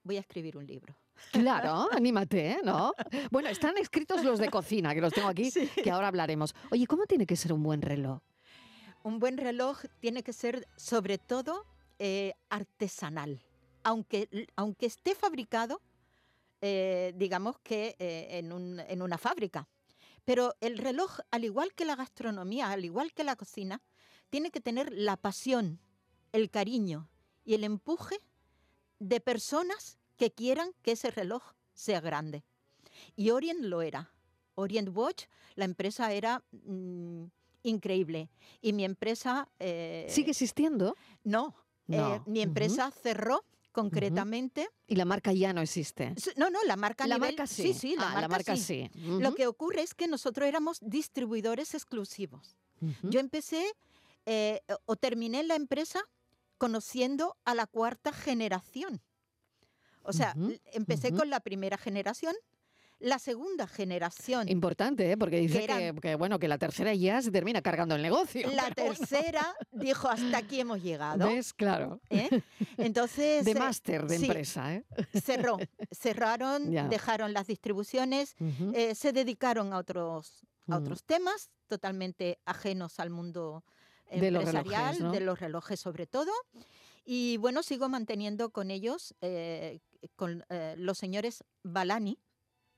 voy 0.04 0.18
a 0.18 0.22
escribir 0.22 0.56
un 0.58 0.66
libro. 0.66 0.96
Claro, 1.32 1.88
anímate. 1.92 2.60
¿no? 2.64 2.94
Bueno, 3.32 3.50
están 3.50 3.78
escritos 3.78 4.24
los 4.24 4.40
de 4.40 4.50
cocina, 4.50 4.94
que 4.94 5.02
los 5.02 5.14
tengo 5.14 5.28
aquí, 5.28 5.52
Sí. 5.52 5.70
que 5.84 5.92
ahora 5.92 6.08
hablaremos. 6.08 6.56
Oye, 6.72 6.88
¿cómo 6.88 7.06
tiene 7.06 7.26
que 7.26 7.36
ser 7.36 7.52
un 7.54 7.64
buen 7.64 7.82
reloj? 7.82 8.22
Un 9.04 9.20
buen 9.20 9.38
reloj 9.38 9.84
tiene 10.00 10.24
que 10.24 10.34
ser 10.34 10.68
sobre 10.78 11.18
todo 11.18 11.66
eh, 12.00 12.34
artesanal, 12.50 13.42
aunque, 13.86 14.48
aunque 14.56 14.88
esté 14.88 15.14
fabricado, 15.16 15.80
eh, 16.62 17.14
digamos 17.16 17.60
que 17.60 17.96
eh, 18.00 18.40
en, 18.40 18.52
un- 18.52 18.80
en 18.80 19.02
una 19.02 19.18
fábrica. 19.18 19.68
Pero 20.26 20.56
el 20.60 20.80
reloj, 20.80 21.20
al 21.30 21.44
igual 21.46 21.74
que 21.76 21.86
la 21.86 21.96
gastronomía, 21.96 22.72
al 22.72 22.84
igual 22.84 23.14
que 23.14 23.24
la 23.24 23.36
cocina, 23.36 23.82
tiene 24.32 24.50
que 24.50 24.60
tener 24.60 24.92
la 24.92 25.18
pasión, 25.18 25.80
el 26.32 26.50
cariño 26.50 27.08
y 27.46 27.54
el 27.54 27.64
empuje 27.64 28.18
de 29.00 29.22
personas 29.22 30.00
que 30.18 30.32
quieran 30.32 30.72
que 30.82 30.94
ese 30.94 31.12
reloj 31.12 31.44
sea 31.76 32.02
grande. 32.02 32.44
Y 33.16 33.30
Orient 33.30 33.62
lo 33.62 33.84
era. 33.84 34.12
Orient 34.56 34.90
Watch, 34.98 35.26
la 35.54 35.66
empresa 35.66 36.12
era 36.12 36.44
mm, 36.52 37.26
increíble. 37.64 38.30
Y 38.62 38.74
mi 38.74 38.84
empresa... 38.84 39.48
eh, 39.60 40.08
¿Sigue 40.10 40.32
existiendo? 40.32 40.96
No, 41.24 41.54
eh, 41.90 42.20
mi 42.26 42.42
empresa 42.42 42.90
cerró 42.90 43.44
concretamente. 43.76 44.70
Y 44.88 44.96
la 44.96 45.06
marca 45.06 45.34
ya 45.34 45.52
no 45.54 45.62
existe. 45.62 46.16
No, 46.38 46.50
no, 46.50 46.60
la 46.66 46.76
marca 46.78 47.06
La 47.06 47.18
nivel- 47.18 47.36
marca 47.36 47.46
sí. 47.48 47.74
Sí, 47.74 47.96
la 47.96 48.04
Ah, 48.04 48.06
marca, 48.06 48.22
la 48.22 48.28
marca 48.30 48.56
sí. 48.56 48.90
sí. 48.94 49.02
Lo 49.20 49.36
que 49.36 49.46
ocurre 49.48 49.82
es 49.82 49.94
que 49.94 50.08
nosotros 50.08 50.48
éramos 50.48 50.80
distribuidores 50.82 51.74
exclusivos. 51.74 52.56
Yo 53.04 53.20
empecé 53.20 53.64
eh, 54.26 54.62
o 54.86 54.96
terminé 54.96 55.44
la 55.44 55.56
empresa 55.56 56.02
conociendo 56.58 57.36
a 57.46 57.54
la 57.56 57.68
cuarta 57.68 58.12
generación. 58.14 59.02
O 60.04 60.14
sea, 60.14 60.36
empecé 60.74 61.12
con 61.14 61.30
la 61.30 61.40
primera 61.42 61.78
generación, 61.78 62.34
la 63.06 63.20
segunda 63.20 63.68
generación, 63.68 64.50
Importante, 64.50 65.12
¿eh? 65.12 65.16
porque 65.18 65.38
dice 65.40 65.60
que 65.62 65.68
que, 65.68 65.74
eran- 65.86 66.00
que, 66.00 66.16
bueno, 66.16 66.40
que 66.40 66.48
la 66.48 66.58
tercera 66.58 66.94
ya 66.96 67.22
se 67.22 67.30
termina 67.32 67.62
cargando 67.62 67.94
el 67.96 68.02
negocio. 68.02 68.50
la 68.52 68.64
bueno, 68.64 68.76
tercera 68.76 69.56
dijo 69.72 70.10
hasta 70.10 70.38
aquí 70.38 70.60
hemos 70.60 70.82
llegado. 70.82 71.28
¿Ves? 71.28 71.54
Claro. 71.54 72.02
¿eh? 72.10 72.30
Entonces 72.78 73.46
De 73.46 73.52
eh, 73.52 73.56
máster 73.56 74.08
de 74.08 74.18
sí. 74.18 74.26
empresa, 74.26 74.74
¿eh? 74.74 74.84
cerró, 75.24 75.58
cerraron, 75.92 76.72
Ya. 76.72 76.88
dejaron 76.88 77.34
las 77.34 77.46
distribuciones, 77.48 78.36
eh, 78.74 78.96
se 78.96 79.14
dedicaron 79.14 79.72
a 79.74 79.78
otros, 79.78 80.46
a 80.68 80.78
otros 80.78 81.04
temas 81.04 81.52
totalmente 81.68 82.40
ajenos 82.46 83.00
al 83.00 83.12
mundo 83.12 83.64
De 84.10 84.32
los 84.32 84.46
relojes, 84.46 84.66
empresarial, 84.66 85.00
¿no? 85.04 85.12
de 85.12 85.20
los 85.20 85.40
relojes 85.40 85.80
sobre 85.80 86.08
todo. 86.08 86.32
Y 87.06 87.38
bueno, 87.38 87.62
sigo 87.62 87.88
manteniendo 87.88 88.50
con 88.50 88.72
ellos, 88.72 89.14
eh, 89.22 89.80
con 90.16 90.44
eh, 90.50 90.74
los 90.78 90.98
señores 90.98 91.44
Balani, 91.62 92.18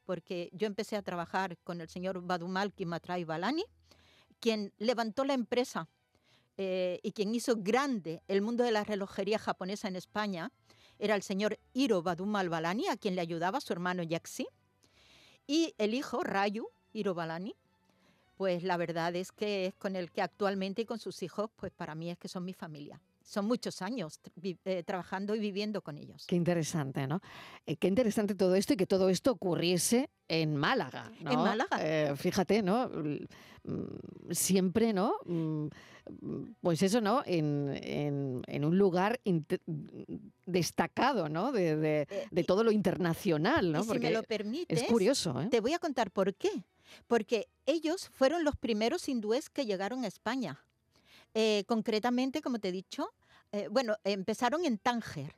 porque 0.08 0.50
yo 0.54 0.68
empecé 0.68 0.96
a 0.96 1.02
trabajar 1.02 1.58
con 1.66 1.82
el 1.82 1.90
señor 1.90 2.22
Badumalki 2.22 2.86
Matrai 2.86 3.26
Balani, 3.26 3.66
quien 4.40 4.72
levantó 4.78 5.26
la 5.26 5.34
empresa 5.34 5.90
eh, 6.56 7.02
y 7.04 7.12
quien 7.12 7.36
hizo 7.36 7.58
grande 7.58 8.22
el 8.30 8.42
mundo 8.42 8.64
de 8.64 8.72
la 8.72 8.86
relojería 8.86 9.38
japonesa 9.38 9.90
en 9.90 9.98
España, 9.98 10.50
era 10.98 11.14
el 11.14 11.24
señor 11.24 11.60
Hiro 11.74 12.02
Badumal 12.02 12.48
Balani, 12.48 12.88
a 12.88 12.96
quien 12.96 13.16
le 13.16 13.22
ayudaba 13.22 13.60
su 13.60 13.74
hermano 13.74 14.02
Yaxi, 14.02 14.48
y 15.46 15.76
el 15.78 15.94
hijo 15.94 16.24
Rayu 16.24 16.70
Hiro 16.94 17.14
Balani, 17.14 17.54
pues 18.38 18.64
la 18.64 18.78
verdad 18.78 19.14
es 19.14 19.34
que 19.34 19.66
es 19.66 19.76
con 19.76 19.98
el 19.98 20.10
que 20.10 20.22
actualmente 20.22 20.84
y 20.84 20.86
con 20.86 21.00
sus 21.00 21.22
hijos, 21.22 21.50
pues 21.58 21.74
para 21.74 21.96
mí 21.96 22.10
es 22.10 22.18
que 22.18 22.30
son 22.30 22.46
mi 22.46 22.54
familia. 22.54 23.02
Son 23.28 23.46
muchos 23.46 23.82
años 23.82 24.22
eh, 24.42 24.84
trabajando 24.84 25.36
y 25.36 25.40
viviendo 25.40 25.82
con 25.82 25.98
ellos. 25.98 26.26
Qué 26.28 26.38
interesante, 26.38 27.06
¿no? 27.08 27.20
Eh, 27.66 27.76
qué 27.76 27.90
interesante 27.90 28.36
todo 28.36 28.56
esto 28.56 28.74
y 28.74 28.78
que 28.78 28.88
todo 28.88 29.10
esto 29.10 29.32
ocurriese 29.32 30.10
en 30.30 30.56
Málaga, 30.56 31.12
¿no? 31.20 31.32
En 31.32 31.40
Málaga. 31.40 31.78
Eh, 31.82 32.14
fíjate, 32.16 32.62
¿no? 32.62 32.90
Mm, 32.90 34.32
Siempre, 34.32 34.94
¿no? 34.94 35.16
Mm, 35.26 35.68
mm, 36.22 36.56
Pues 36.62 36.82
eso, 36.82 37.02
¿no? 37.02 37.22
En, 37.26 37.78
en- 37.84 38.42
en 38.48 38.64
un 38.64 38.78
lugar 38.78 39.20
destacado, 40.46 41.30
¿no? 41.30 41.52
De, 41.52 41.76
de- 41.76 42.08
de 42.32 42.42
y- 42.42 42.46
todo 42.46 42.64
lo 42.64 42.72
internacional, 42.72 43.72
¿no? 43.72 43.82
y 43.82 43.88
si 43.88 44.00
me 44.00 44.12
lo 44.12 44.24
permites, 44.24 44.82
es 44.82 44.88
curioso, 44.88 45.42
¿eh? 45.42 45.48
te 45.50 45.60
voy 45.60 45.74
a 45.74 45.80
contar 45.80 46.12
por 46.12 46.34
qué. 46.36 46.64
Porque 47.08 47.50
ellos 47.66 48.10
fueron 48.14 48.46
los 48.46 48.56
primeros 48.56 49.10
hindúes 49.10 49.50
que 49.50 49.66
llegaron 49.66 50.06
a 50.06 50.08
España. 50.08 50.64
Eh, 51.34 51.64
concretamente, 51.68 52.42
como 52.42 52.60
te 52.60 52.70
he 52.70 52.72
dicho, 52.72 53.14
eh, 53.52 53.68
bueno, 53.70 53.96
empezaron 54.04 54.66
en 54.66 54.78
Tánger. 54.78 55.36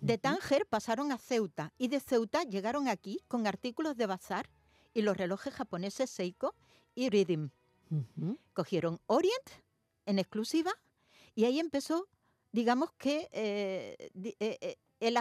De. 0.00 0.18
Tánger 0.18 0.66
pasaron 0.66 1.12
a 1.12 1.18
Ceuta 1.18 1.72
y 1.78 1.86
de 1.86 2.00
Ceuta 2.00 2.42
llegaron 2.42 2.88
aquí 2.88 3.20
con 3.28 3.46
artículos 3.46 3.96
de 3.96 4.06
bazar 4.06 4.50
y 4.94 5.02
los 5.02 5.16
relojes 5.16 5.54
japoneses 5.54 6.10
Seiko 6.10 6.56
y 6.94 7.08
Rhythm. 7.08 7.50
Cogieron 8.52 9.00
Orient 9.06 9.50
en 10.06 10.18
exclusiva 10.18 10.72
y 11.36 11.44
ahí 11.44 11.60
empezó, 11.60 12.08
digamos 12.50 12.90
que, 12.94 13.28
eh, 13.32 14.10
el, 14.98 15.18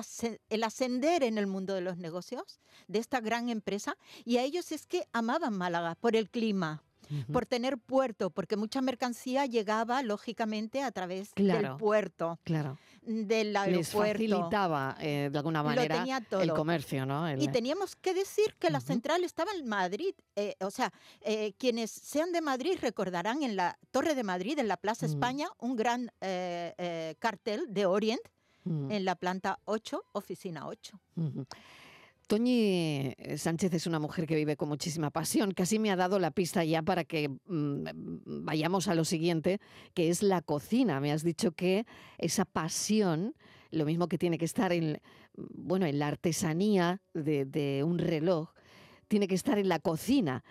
el 0.50 0.63
ascender 0.63 1.24
en 1.24 1.38
el 1.38 1.48
mundo 1.48 1.75
de 1.75 1.82
los 1.82 1.98
negocios 1.98 2.60
de 2.88 3.00
esta 3.00 3.20
gran 3.20 3.50
empresa. 3.50 3.98
Y 4.25 4.38
a 4.38 4.44
ellos 4.44 4.72
es 4.72 4.88
que 4.88 5.08
amaban 5.12 5.56
Málaga 5.58 5.96
por 5.96 6.16
el 6.16 6.30
clima, 6.30 6.84
Por 7.32 7.46
tener 7.46 7.77
puerto, 7.77 8.30
porque 8.30 8.56
mucha 8.58 8.82
mercancía 8.82 9.46
llegaba, 9.46 10.01
lógicamente, 10.03 10.82
a 10.84 10.91
través 10.91 11.34
Claro. 11.34 11.70
del 11.70 11.77
puerto, 11.77 12.39
Claro. 12.44 12.77
del 13.01 13.53
Les 13.53 13.58
aeropuerto. 13.62 13.98
facilitaba 14.13 14.96
eh, 15.00 15.30
de 15.32 15.38
alguna 15.38 15.63
manera 15.63 16.03
el 16.41 16.53
comercio, 16.53 17.06
¿no? 17.06 17.27
El- 17.27 17.41
Y 17.41 17.48
teníamos 17.48 17.96
que 17.96 18.13
decir 18.13 18.56
que 18.60 18.70
la 18.70 18.80
central 18.80 19.24
estaba 19.24 19.51
en 19.53 19.68
Madrid. 19.68 20.13
eh, 20.36 20.56
o 20.62 20.72
sea, 20.72 20.91
eh, 21.22 21.53
quienes 21.58 21.91
sean 21.91 22.32
de 22.32 22.41
Madrid 22.41 22.77
recordarán 22.82 23.44
en 23.44 23.56
la 23.56 23.77
Torre 23.91 24.15
de 24.15 24.24
Madrid, 24.24 24.58
en 24.60 24.68
la 24.70 24.77
Plaza 24.77 25.06
Mm. 25.06 25.10
España, 25.10 25.48
un 25.60 25.75
gran 25.75 26.10
cartel 27.20 27.65
de 27.70 27.86
Orient 27.86 28.22
Ujú. 28.65 28.88
en 28.91 29.06
la 29.06 29.15
planta 29.15 29.60
8, 29.65 30.03
oficina 30.13 30.68
8. 30.68 31.00
Toñi 32.32 33.14
eh, 33.18 33.38
Sánchez 33.38 33.74
es 33.74 33.88
una 33.88 34.00
mujer 34.00 34.26
que 34.26 34.38
vive 34.38 34.56
con 34.56 34.70
muchísima 34.70 35.10
pasión. 35.10 35.52
Casi 35.52 35.80
me 35.80 35.92
ha 35.92 35.98
dado 35.98 36.18
la 36.18 36.32
pista 36.32 36.64
ya 36.64 36.82
para 36.82 37.04
que 37.04 37.28
mm, 37.28 37.84
vayamos 38.46 38.88
a 38.88 38.96
lo 38.96 39.04
siguiente, 39.04 39.60
que 39.94 40.08
es 40.08 40.24
la 40.24 40.42
cocina. 40.42 41.02
Me 41.02 41.12
has 41.12 41.26
dicho 41.26 41.52
que 41.52 41.86
esa 42.18 42.46
pasión, 42.46 43.36
lo 43.70 43.84
mismo 43.84 44.08
que 44.08 44.18
tiene 44.18 44.38
que 44.38 44.46
estar 44.46 44.72
en, 44.72 45.02
bueno, 45.36 45.86
en 45.86 46.00
la 46.00 46.08
artesanía 46.08 47.02
de, 47.14 47.44
de 47.44 47.84
un 47.84 48.00
reloj, 48.00 48.54
tiene 49.10 49.28
que 49.28 49.36
estar 49.36 49.60
en 49.60 49.68
la 49.68 49.80
cocina. 49.80 50.42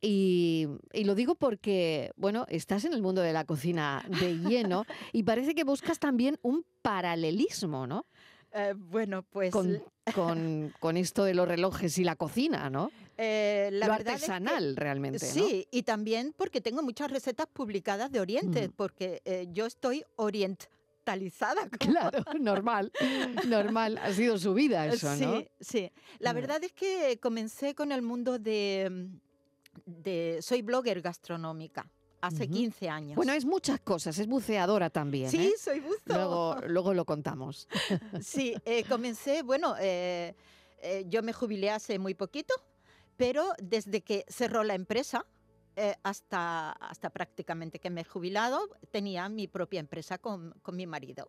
Y, 0.00 0.68
y 0.92 1.02
lo 1.02 1.16
digo 1.16 1.34
porque, 1.34 2.12
bueno, 2.14 2.46
estás 2.48 2.84
en 2.84 2.92
el 2.92 3.02
mundo 3.02 3.22
de 3.22 3.32
la 3.32 3.44
cocina 3.44 4.04
de 4.20 4.38
lleno 4.38 4.84
y 5.12 5.24
parece 5.24 5.56
que 5.56 5.64
buscas 5.64 5.98
también 5.98 6.38
un 6.42 6.64
paralelismo, 6.80 7.88
¿no? 7.88 8.06
Eh, 8.56 8.72
bueno, 8.76 9.22
pues 9.24 9.50
con, 9.50 9.82
con- 10.14 10.72
con 10.78 10.96
esto 10.96 11.24
de 11.24 11.34
los 11.34 11.48
relojes 11.48 11.98
y 11.98 12.04
la 12.04 12.14
cocina, 12.16 12.70
¿no? 12.70 12.90
eh, 13.18 13.68
la 13.72 13.86
Lo 13.86 13.92
verdad 13.94 14.14
es 14.14 14.24
que- 14.24 14.32
artesanal 14.32 14.76
realmente, 14.76 15.18
¿no? 15.26 15.32
Sí, 15.32 15.66
y 15.70 15.82
también 15.82 16.32
porque 16.36 16.60
tengo 16.60 16.82
muchas 16.82 17.10
recetas 17.10 17.46
publicadas 17.52 18.10
de 18.12 18.20
Oriente, 18.20 18.68
Mm. 18.68 18.72
porque 18.72 19.22
eh, 19.24 19.46
yo 19.52 19.66
estoy 19.66 20.04
orientalizada. 20.16 21.68
como- 21.80 21.92
Claro, 21.92 22.24
normal, 22.40 22.92
normal. 23.48 23.98
Ha 23.98 24.12
sido 24.12 24.38
su 24.38 24.54
vida 24.54 24.86
eso, 24.86 25.14
sí, 25.16 25.24
¿no? 25.24 25.42
sí. 25.60 25.90
La 26.18 26.32
Mm. 26.32 26.36
verdad 26.36 26.64
es 26.64 26.72
que 26.72 27.18
comencé 27.20 27.74
con 27.74 27.92
el 27.92 28.02
mundo 28.02 28.38
de, 28.38 28.88
mm, 28.90 29.90
de 30.02 30.38
soy 30.42 30.62
blogger 30.62 31.00
gastronómica 31.00 31.88
hace 32.26 32.44
Ujú. 32.44 32.52
15 32.54 32.88
años. 32.88 33.16
Bueno, 33.16 33.32
es 33.32 33.44
muchas 33.44 33.80
cosas, 33.80 34.18
es 34.18 34.26
buceadora 34.26 34.90
también. 34.90 35.30
sí, 35.30 35.48
¿eh? 35.48 35.52
soy 35.58 35.80
buzo. 35.80 36.00
Luego, 36.06 36.56
luego 36.68 36.94
lo 36.94 37.04
contamos. 37.04 37.68
Sí, 38.22 38.54
eh, 38.64 38.84
comencé, 38.84 39.42
bueno, 39.42 39.74
eh, 39.80 40.34
eh, 40.82 41.04
yo 41.08 41.22
me 41.22 41.32
jubilé 41.32 41.70
hace 41.70 41.98
muy 41.98 42.14
poquito, 42.14 42.54
pero 43.16 43.52
desde 43.62 44.00
que 44.02 44.24
cerró 44.28 44.64
la 44.64 44.74
empresa 44.74 45.24
eh, 45.76 45.94
hasta, 46.02 46.70
hasta 46.72 47.10
prácticamente 47.10 47.78
que 47.78 47.90
me 47.90 48.02
he 48.02 48.04
jubilado, 48.04 48.60
tenía 48.90 49.28
mi 49.28 49.48
propia 49.48 49.80
empresa 49.80 50.18
con, 50.18 50.52
con 50.62 50.76
mi 50.76 50.86
marido. 50.86 51.28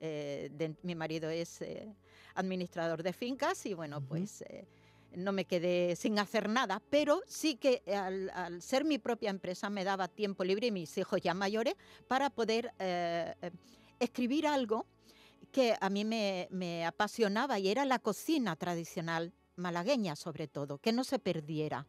Eh, 0.00 0.50
de- 0.52 0.76
mi 0.82 0.94
marido 0.94 1.30
es 1.30 1.62
eh, 1.62 1.94
administrador 2.34 3.02
de 3.02 3.12
fincas 3.12 3.64
y 3.66 3.74
bueno, 3.74 3.98
Ujú. 3.98 4.08
pues 4.08 4.42
eh, 4.42 4.66
no 5.14 5.32
me 5.32 5.44
quedé 5.44 5.96
sin 5.96 6.18
hacer 6.18 6.48
nada, 6.48 6.82
pero 6.90 7.22
sí 7.26 7.56
que 7.56 7.82
al, 7.86 8.30
al 8.30 8.62
ser 8.62 8.84
mi 8.84 8.98
propia 8.98 9.30
empresa 9.30 9.70
me 9.70 9.84
daba 9.84 10.08
tiempo 10.08 10.44
libre 10.44 10.68
y 10.68 10.70
mis 10.70 10.96
hijos 10.98 11.20
ya 11.20 11.34
mayores 11.34 11.74
para 12.08 12.30
poder 12.30 12.72
eh, 12.78 13.34
escribir 13.98 14.46
algo 14.46 14.86
que 15.52 15.74
a 15.80 15.88
mí 15.88 16.04
me, 16.04 16.48
me 16.50 16.84
apasionaba 16.84 17.58
y 17.58 17.68
era 17.68 17.84
la 17.84 17.98
cocina 17.98 18.56
tradicional 18.56 19.32
malagueña 19.56 20.16
sobre 20.16 20.48
todo, 20.48 20.78
que 20.78 20.92
no 20.92 21.04
se 21.04 21.18
perdiera. 21.18 21.86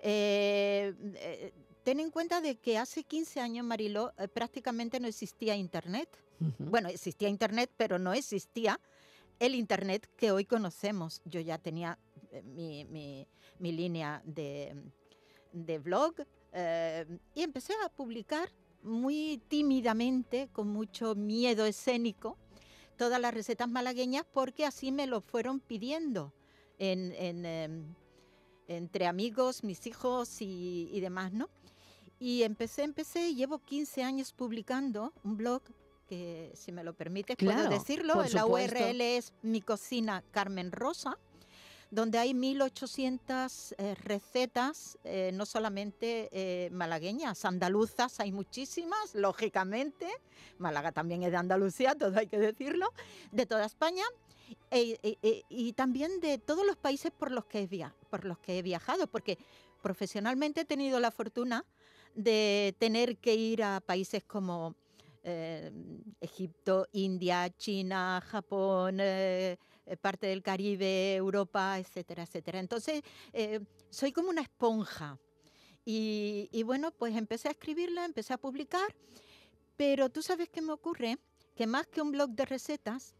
Eh, 0.00 0.94
eh, 1.16 1.52
ten 1.82 2.00
en 2.00 2.10
cuenta 2.10 2.40
de 2.40 2.56
que 2.56 2.78
hace 2.78 3.04
15 3.04 3.40
años, 3.40 3.64
Mariló, 3.64 4.12
prácticamente 4.32 5.00
no 5.00 5.08
existía 5.08 5.56
Internet. 5.56 6.08
Bueno, 6.58 6.88
existía 6.88 7.28
Internet, 7.28 7.70
pero 7.76 7.98
no 7.98 8.12
existía 8.12 8.80
el 9.40 9.54
Internet 9.54 10.08
que 10.16 10.30
hoy 10.30 10.44
conocemos. 10.44 11.20
Yo 11.24 11.40
ya 11.40 11.58
tenía 11.58 11.98
mi, 12.44 12.84
mi- 12.86 13.26
mi 13.58 13.72
línea 13.72 14.22
de, 14.24 14.74
de 15.52 15.78
blog 15.78 16.14
eh, 16.52 17.06
y 17.34 17.42
empecé 17.42 17.72
a 17.84 17.88
publicar 17.88 18.48
muy 18.82 19.40
tímidamente, 19.48 20.48
con 20.52 20.68
mucho 20.68 21.14
miedo 21.14 21.66
escénico, 21.66 22.36
todas 22.96 23.20
las 23.20 23.34
recetas 23.34 23.68
malagueñas 23.68 24.24
porque 24.32 24.64
así 24.64 24.92
me 24.92 25.06
lo 25.06 25.20
fueron 25.20 25.60
pidiendo 25.60 26.32
en- 26.78 27.12
en, 27.12 27.44
em, 27.46 27.94
entre 28.68 29.06
amigos, 29.06 29.64
mis 29.64 29.86
hijos 29.86 30.40
y, 30.42 30.88
y 30.92 31.00
demás, 31.00 31.32
¿no? 31.32 31.48
Y 32.20 32.42
empecé, 32.42 32.82
empecé, 32.82 33.34
llevo 33.34 33.58
15 33.60 34.02
años 34.02 34.32
publicando 34.32 35.12
un 35.24 35.36
blog 35.36 35.62
que, 36.08 36.50
si 36.54 36.72
me 36.72 36.82
lo 36.84 36.94
permites, 36.94 37.36
Claro, 37.36 37.68
puedo 37.68 37.78
decirlo. 37.78 38.14
La. 38.32 38.46
URL 38.46 39.00
es 39.00 39.32
Mi 39.42 39.60
Cocina 39.60 40.22
Carmen 40.30 40.72
Rosa, 40.72 41.18
donde 41.90 42.18
hay 42.18 42.34
1800 42.34 43.74
eh, 43.78 43.94
recetas, 44.04 44.98
eh, 45.04 45.30
no 45.32 45.46
solamente 45.46 46.28
eh, 46.32 46.70
malagueñas, 46.70 47.44
andaluzas, 47.44 48.20
hay 48.20 48.32
muchísimas, 48.32 49.14
lógicamente. 49.14 50.06
Málaga 50.58 50.92
también 50.92 51.22
es 51.22 51.30
de 51.30 51.36
Andalucía, 51.38 51.94
todo 51.94 52.18
hay 52.18 52.26
que 52.26 52.38
decirlo, 52.38 52.92
de 53.32 53.46
toda 53.46 53.64
España. 53.66 54.04
e- 54.70 54.98
e- 55.02 55.18
e- 55.22 55.42
y 55.50 55.74
también 55.74 56.20
de 56.20 56.38
todos 56.38 56.64
los 56.64 56.76
países 56.76 57.12
por 57.12 57.30
los, 57.30 57.44
que 57.44 57.68
por 58.08 58.24
los 58.24 58.38
que 58.38 58.58
he 58.58 58.62
viajado, 58.62 59.06
porque 59.06 59.36
profesionalmente 59.82 60.62
he 60.62 60.64
tenido 60.64 61.00
la 61.00 61.10
fortuna 61.10 61.66
de 62.14 62.74
tener 62.78 63.18
que 63.18 63.34
ir 63.34 63.62
a 63.62 63.80
países 63.80 64.24
como 64.24 64.74
eh, 65.28 65.70
Egipto, 66.20 66.86
India, 66.92 67.48
China, 67.56 68.22
Japón, 68.30 68.98
eh, 69.00 69.58
eh, 69.86 69.96
parte 69.96 70.26
del 70.26 70.42
Caribe, 70.42 71.14
Europa, 71.14 71.78
etcétera, 71.78 72.22
etcétera. 72.22 72.58
Entonces, 72.58 73.02
eh, 73.32 73.60
soy 73.90 74.10
como 74.12 74.30
una 74.30 74.42
esponja. 74.42 75.18
Y, 75.84 76.48
y 76.52 76.62
bueno, 76.64 76.90
pues 76.90 77.14
empecé 77.16 77.48
a 77.48 77.52
escribirla, 77.52 78.04
empecé 78.04 78.32
a 78.32 78.38
publicar, 78.38 78.88
pero 79.76 80.08
tú 80.08 80.22
sabes 80.22 80.48
qué 80.48 80.60
me 80.60 80.72
ocurre, 80.72 81.18
que 81.54 81.66
más 81.66 81.86
que 81.86 82.02
un 82.02 82.10
blog 82.10 82.30
de 82.30 82.44
recetas, 82.44 83.14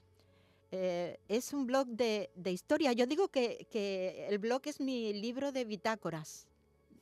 es 0.70 1.54
un 1.54 1.66
blog 1.66 1.86
de, 1.88 2.30
de 2.34 2.52
historia. 2.52 2.92
Yo 2.92 3.06
digo 3.06 3.28
que, 3.28 3.66
que 3.70 4.26
el 4.28 4.36
blog 4.38 4.60
es 4.66 4.80
mi 4.80 5.14
libro 5.14 5.50
de 5.50 5.64
bitácoras 5.64 6.46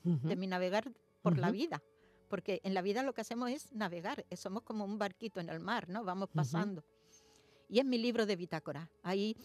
de 0.05 0.37
mi 0.37 0.47
navegar 0.47 0.93
por 1.21 1.37
la 1.37 1.51
vida. 1.51 1.83
Porque 2.29 2.61
en 2.65 2.75
la 2.75 2.83
vida 2.83 3.03
lo 3.03 3.15
que 3.15 3.21
hacemos 3.21 3.51
es 3.51 3.73
navegar, 3.73 4.27
eh, 4.31 4.37
somos 4.37 4.63
como 4.63 4.85
un 4.85 4.99
barquito 4.99 5.41
en 5.41 5.49
el 5.49 5.61
mar, 5.61 5.89
¿no? 5.89 6.05
Vamos 6.05 6.29
pasando. 6.29 6.85
Y 7.69 7.79
es 7.79 7.85
mi 7.85 7.99
libro 7.99 8.27
de 8.27 8.37
bitácora. 8.37 8.91
Ahí 9.03 9.37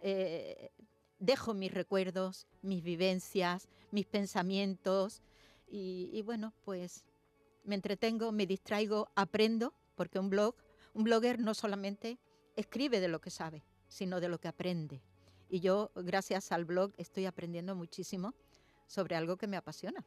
eh, 0.00 0.70
dejo 1.18 1.54
mis 1.54 1.72
recuerdos, 1.72 2.46
mis 2.62 2.82
vivencias, 2.82 3.68
mis 3.90 4.06
pensamientos. 4.06 5.22
Y, 5.68 6.10
y 6.12 6.22
bueno, 6.22 6.52
pues 6.64 7.04
me 7.64 7.74
entretengo, 7.74 8.32
me 8.32 8.46
distraigo, 8.46 9.10
aprendo, 9.14 9.74
porque 9.94 10.18
un 10.18 10.30
blog, 10.30 10.54
un 10.94 11.04
blogger 11.04 11.38
no 11.38 11.54
solamente 11.54 12.18
escribe 12.56 13.00
de 13.00 13.08
lo 13.08 13.20
que 13.20 13.30
sabe, 13.30 13.62
sino 13.88 14.20
de 14.20 14.28
lo 14.28 14.38
que 14.38 14.48
aprende. 14.48 15.02
Y 15.48 15.60
yo, 15.60 15.90
gracias 15.94 16.52
al 16.52 16.64
blog, 16.64 16.92
estoy 16.96 17.26
aprendiendo 17.26 17.74
muchísimo 17.74 18.34
sobre 18.86 19.16
algo 19.16 19.36
que 19.36 19.46
me 19.46 19.56
apasiona. 19.56 20.04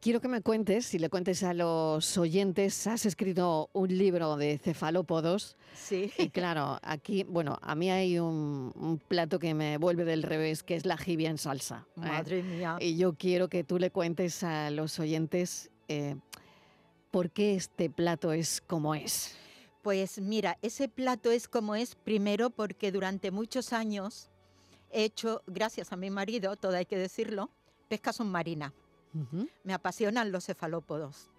Quiero 0.00 0.22
que 0.22 0.28
me 0.28 0.40
cuentes, 0.40 0.86
si 0.86 0.98
le 0.98 1.10
cuentes 1.10 1.42
a 1.42 1.52
los 1.52 2.16
oyentes, 2.16 2.86
has 2.86 3.04
escrito 3.04 3.68
un 3.74 3.88
libro 3.98 4.36
de 4.36 4.56
cefalópodos 4.56 5.56
Sí. 5.74 6.10
y 6.16 6.30
claro, 6.30 6.78
aquí, 6.82 7.24
bueno, 7.24 7.58
a 7.60 7.74
mí 7.74 7.90
hay 7.90 8.18
un, 8.18 8.72
un 8.76 8.98
plato 8.98 9.38
que 9.38 9.52
me 9.52 9.76
vuelve 9.76 10.06
del 10.06 10.22
revés, 10.22 10.62
que 10.62 10.74
es 10.74 10.86
la 10.86 10.96
jibia 10.96 11.28
en 11.28 11.36
salsa. 11.36 11.86
¿eh? 11.96 12.00
Madre 12.00 12.42
mía. 12.42 12.78
Y 12.80 12.96
yo 12.96 13.12
quiero 13.12 13.48
que 13.48 13.62
tú 13.62 13.78
le 13.78 13.90
cuentes 13.90 14.42
a 14.42 14.70
los 14.70 14.98
oyentes 14.98 15.70
eh, 15.88 16.16
por 17.10 17.30
qué 17.30 17.54
este 17.54 17.90
plato 17.90 18.32
es 18.32 18.62
como 18.62 18.94
es. 18.94 19.36
Pues 19.82 20.18
mira, 20.18 20.56
ese 20.62 20.88
plato 20.88 21.30
es 21.30 21.46
como 21.46 21.74
es 21.74 21.94
primero 21.94 22.48
porque 22.48 22.90
durante 22.90 23.30
muchos 23.30 23.74
años 23.74 24.30
he 24.90 25.04
hecho, 25.04 25.42
gracias 25.46 25.92
a 25.92 25.96
mi 25.96 26.08
marido, 26.08 26.56
todo 26.56 26.74
hay 26.76 26.86
que 26.86 26.96
decirlo, 26.96 27.50
pesca 27.88 28.14
submarina. 28.14 28.72
Me 29.64 29.74
apasionan 29.74 30.32
los 30.32 30.46
cefalópodos. 30.46 31.30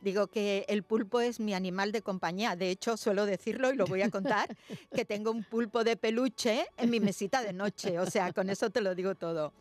Digo 0.00 0.26
que 0.26 0.64
el 0.68 0.82
pulpo 0.82 1.20
es 1.20 1.38
mi 1.38 1.54
animal 1.54 1.92
de 1.92 2.02
compañía. 2.02 2.56
De 2.56 2.70
hecho, 2.70 2.96
suelo 2.96 3.26
decirlo 3.26 3.72
y 3.72 3.76
lo 3.76 3.86
voy 3.86 4.02
a 4.02 4.10
contar, 4.10 4.56
que 4.94 5.04
tengo 5.04 5.30
un 5.30 5.44
pulpo 5.44 5.84
de 5.84 5.96
peluche 5.96 6.66
en 6.76 6.90
mi 6.90 6.98
mesita 6.98 7.42
de 7.42 7.52
noche. 7.52 8.00
O 8.00 8.10
sea, 8.10 8.32
con 8.32 8.50
eso 8.50 8.70
te 8.70 8.80
lo 8.80 8.94
digo 8.94 9.14
todo. 9.14 9.52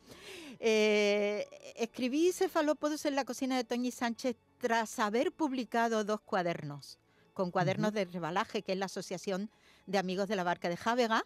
Eh, 0.60 1.48
escribí 1.76 2.32
cefalópodos 2.32 3.06
en 3.06 3.16
la 3.16 3.26
cocina 3.26 3.58
de 3.58 3.64
Toñi 3.64 3.92
Sánchez 3.92 4.36
tras 4.60 5.00
haber 5.00 5.32
publicado 5.32 6.04
dos 6.04 6.22
cuadernos, 6.22 7.00
con 7.34 7.52
cuadernos 7.52 7.94
de 7.94 8.06
rebalaje, 8.06 8.62
que 8.62 8.74
es 8.74 8.78
la 8.78 8.86
Asociación 8.86 9.50
de 9.86 9.98
Amigos 9.98 10.28
de 10.28 10.36
la 10.36 10.44
Barca 10.44 10.70
de 10.70 10.78
Jávega. 10.78 11.26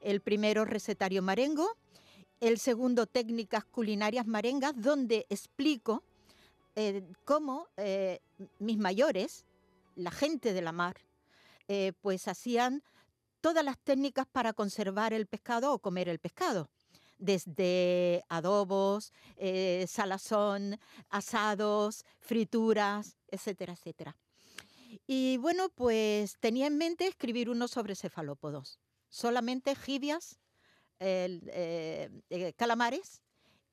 El 0.00 0.20
primero, 0.20 0.64
recetario 0.64 1.22
marengo. 1.22 1.76
El 2.40 2.58
segundo, 2.58 3.06
técnicas 3.06 3.64
culinarias 3.64 4.26
marengas, 4.26 4.72
donde 4.76 5.26
explico 5.28 6.04
eh, 6.76 7.02
cómo 7.24 7.66
eh, 7.76 8.20
mis 8.60 8.78
mayores, 8.78 9.44
la 9.96 10.12
gente 10.12 10.52
de 10.52 10.62
la 10.62 10.70
mar, 10.70 10.96
eh, 11.66 11.92
pues 12.00 12.28
hacían 12.28 12.84
todas 13.40 13.64
las 13.64 13.76
técnicas 13.78 14.26
para 14.30 14.52
conservar 14.52 15.12
el 15.12 15.26
pescado 15.26 15.72
o 15.72 15.80
comer 15.80 16.08
el 16.08 16.20
pescado. 16.20 16.68
Desde 17.18 18.22
adobos, 18.28 19.12
salazón, 19.88 20.78
asados, 21.08 22.04
frituras, 22.20 23.16
etcétera, 23.26 23.72
etcétera. 23.72 24.16
Y 25.08 25.36
bueno, 25.38 25.68
pues 25.70 26.36
tenía 26.38 26.68
en 26.68 26.78
mente 26.78 27.08
escribir 27.08 27.50
uno 27.50 27.66
sobre 27.66 27.96
cefalópodos. 27.96 28.78
Solamente 29.08 29.74
jibias, 29.74 30.38
eh, 31.00 32.10
eh, 32.30 32.52
calamares 32.54 33.22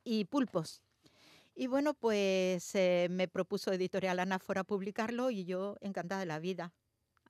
y 0.03 0.25
pulpos. 0.25 0.81
Y 1.55 1.67
bueno, 1.67 1.93
pues 1.93 2.73
me 2.73 3.27
propuso 3.27 3.71
Editorial 3.71 4.19
Anáfora 4.19 4.63
publicarlo 4.65 5.31
y 5.31 5.45
yo 5.45 5.77
encantada 5.79 6.19
de 6.19 6.25
la 6.25 6.39
vida, 6.39 6.73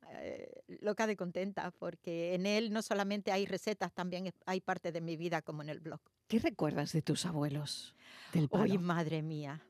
eh, 0.10 0.64
loca 0.82 1.08
de 1.08 1.16
contenta, 1.16 1.72
porque 1.72 2.36
en 2.36 2.46
él 2.46 2.72
no 2.72 2.82
solamente 2.82 3.32
hay 3.32 3.46
recetas, 3.46 3.94
también 3.94 4.32
hay 4.46 4.62
parte 4.62 4.92
de 4.92 5.02
mi 5.02 5.18
vida 5.18 5.42
como 5.42 5.62
en 5.62 5.70
el 5.70 5.80
blog. 5.80 6.00
¿Qué 6.28 6.40
recuerdas 6.40 6.92
de 6.94 7.02
tus 7.02 7.26
abuelos? 7.26 7.96
Del 8.34 8.50
palo? 8.50 8.64
¡Uy, 8.64 8.78
madre 8.78 9.22
mía! 9.22 9.64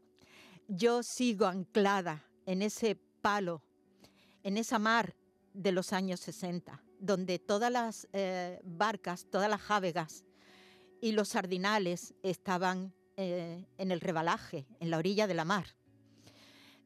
Yo 0.68 1.04
sigo 1.04 1.46
anclada 1.46 2.24
en 2.46 2.62
ese 2.62 2.96
palo, 3.22 3.62
en 4.44 4.58
esa 4.58 4.80
mar 4.80 5.16
de 5.54 5.72
los 5.72 5.94
años 5.94 6.20
60, 6.20 6.82
donde 7.00 7.40
todas 7.40 7.72
las 7.72 8.08
eh, 8.14 8.60
barcas, 8.64 9.28
todas 9.30 9.50
las 9.50 9.62
jávegas 9.62 10.26
y 11.02 11.12
los 11.12 11.30
sardinales 11.30 12.14
estaban 12.24 12.94
eh, 13.18 13.66
en 13.78 13.92
el 13.92 14.02
rebalaje, 14.02 14.68
en 14.80 14.90
la 14.90 14.98
orilla 14.98 15.28
de 15.28 15.34
la 15.34 15.46
mar. 15.46 15.66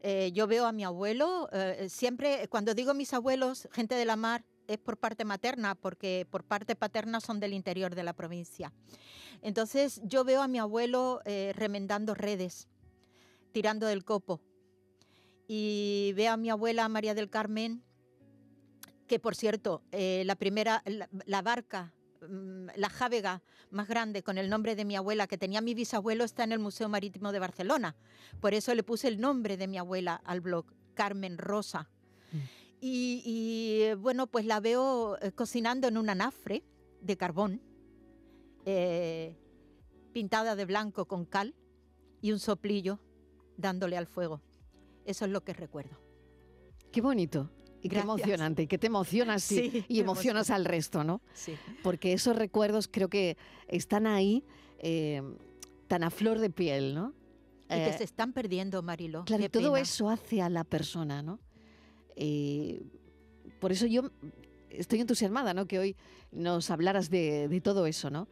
Eh, 0.02 0.32
yo 0.34 0.48
veo 0.48 0.66
a 0.66 0.72
mi 0.72 0.84
abuelo, 0.84 1.50
siempre 1.90 2.48
cuando 2.48 2.74
digo 2.74 2.94
mis 2.94 3.14
abuelos, 3.14 3.68
gente 3.72 3.96
de 3.96 4.06
la 4.06 4.16
mar, 4.16 4.46
es 4.68 4.78
por 4.78 4.98
parte 4.98 5.26
materna, 5.26 5.76
porque 5.76 6.28
por 6.30 6.44
parte 6.44 6.76
paterna 6.76 7.20
son 7.20 7.40
del 7.40 7.54
interior 7.54 7.96
de 7.96 8.04
la 8.04 8.14
provincia. 8.14 8.72
Entonces 9.42 10.00
yo 10.04 10.24
veo 10.24 10.42
a 10.42 10.48
mi 10.48 10.60
abuelo 10.60 11.22
remendando 11.54 12.14
redes, 12.14 12.70
tirando 13.52 13.88
del 13.88 14.06
copo. 14.06 14.42
Y 15.48 16.14
veo 16.16 16.34
a 16.34 16.38
mi 16.38 16.52
abuela 16.52 16.88
María 16.88 17.16
del 17.16 17.32
Carmen, 17.32 17.84
que 19.10 19.20
por 19.20 19.36
cierto, 19.36 19.82
eh, 19.92 20.24
la 20.26 20.36
primera, 20.36 20.82
la, 20.86 21.10
la 21.26 21.42
barca, 21.42 21.94
mm, 22.22 22.68
la 22.76 22.90
jávega 22.90 23.42
más 23.72 23.88
grande 23.88 24.24
con 24.24 24.38
el 24.38 24.50
nombre 24.50 24.76
de 24.76 24.86
mi 24.86 24.96
abuela 24.96 25.28
que 25.28 25.38
tenía 25.38 25.60
mi 25.62 25.74
bisabuelo 25.74 26.24
está 26.24 26.44
en 26.44 26.54
el 26.54 26.60
Museo 26.60 26.88
Marítimo 26.88 27.34
de 27.34 27.40
Barcelona. 27.40 27.96
Por 28.40 28.54
eso 28.54 28.74
le 28.74 28.84
puse 28.84 29.10
el 29.10 29.20
nombre 29.20 29.58
de 29.58 29.68
mi 29.68 29.78
abuela 29.78 30.22
al 30.24 30.42
blog, 30.42 30.66
Carmen 30.94 31.38
Rosa. 31.38 31.90
Mm. 32.32 32.38
Y, 32.82 33.22
y, 33.26 33.94
bueno, 33.96 34.28
pues 34.28 34.46
la 34.46 34.62
veo 34.62 35.18
eh, 35.22 35.32
cocinando 35.34 35.88
en 35.88 35.98
un 35.98 36.10
anafre 36.10 36.64
de 37.02 37.18
carbón, 37.18 37.62
eh, 38.66 39.36
pintada 40.14 40.56
de 40.56 40.66
blanco 40.66 41.06
con 41.06 41.26
cal 41.26 41.56
y 42.22 42.32
un 42.32 42.40
soplillo 42.40 43.00
dándole 43.58 43.98
al 43.98 44.06
fuego. 44.06 44.42
Eso 45.04 45.26
es 45.26 45.32
lo 45.32 45.44
que 45.44 45.54
recuerdo. 45.54 45.98
Qué 46.92 47.02
bonito. 47.02 47.50
Y 47.82 47.90
qué 47.90 48.00
emocionante. 48.00 48.64
Y 48.64 48.68
que 48.68 48.78
te 48.78 48.88
emocionas 48.88 49.50
y- 49.52 49.70
Sí, 49.72 49.86
y 49.88 50.00
emocionas 50.00 50.50
al 50.50 50.66
resto, 50.66 51.04
¿no? 51.04 51.22
Sí. 51.34 51.54
Porque 51.84 52.14
esos 52.14 52.36
recuerdos 52.36 52.88
creo 52.92 53.10
que 53.10 53.38
están 53.68 54.06
ahí 54.08 54.44
eh, 54.80 55.22
tan 55.88 56.04
a 56.04 56.10
flor 56.10 56.40
de 56.40 56.50
piel, 56.50 56.94
¿no? 56.96 57.14
Y 57.66 57.74
que 57.76 57.88
Eh, 57.90 57.98
se 57.98 58.04
están 58.04 58.34
perdiendo, 58.34 58.82
Marilo. 58.82 59.24
Claro, 59.26 59.42
Qué 59.42 59.46
y 59.46 59.50
todo 59.50 59.74
pena. 59.74 59.84
eso 59.84 60.10
hace 60.10 60.42
a 60.42 60.50
la 60.50 60.64
persona, 60.64 61.22
¿no? 61.22 61.40
Eh, 62.16 62.82
por 63.60 63.72
eso 63.72 63.86
yo 63.86 64.10
estoy 64.70 65.00
entusiasmada, 65.02 65.54
¿no? 65.54 65.68
Que 65.68 65.80
hoy 65.80 65.96
nos 66.32 66.70
hablaras 66.72 67.10
de, 67.10 67.48
de 67.48 67.62
todo 67.62 67.86
eso, 67.88 68.10
¿no? 68.10 68.28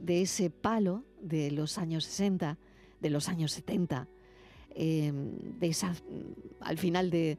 De 0.00 0.22
ese 0.22 0.50
palo 0.50 1.04
de 1.20 1.50
los 1.50 1.78
años 1.78 2.04
60, 2.04 2.58
de 3.00 3.10
los 3.10 3.28
años 3.28 3.52
70, 3.52 4.08
eh, 4.70 5.12
de 5.14 5.66
esa, 5.68 5.94
al 6.60 6.78
final 6.78 7.10
de, 7.10 7.38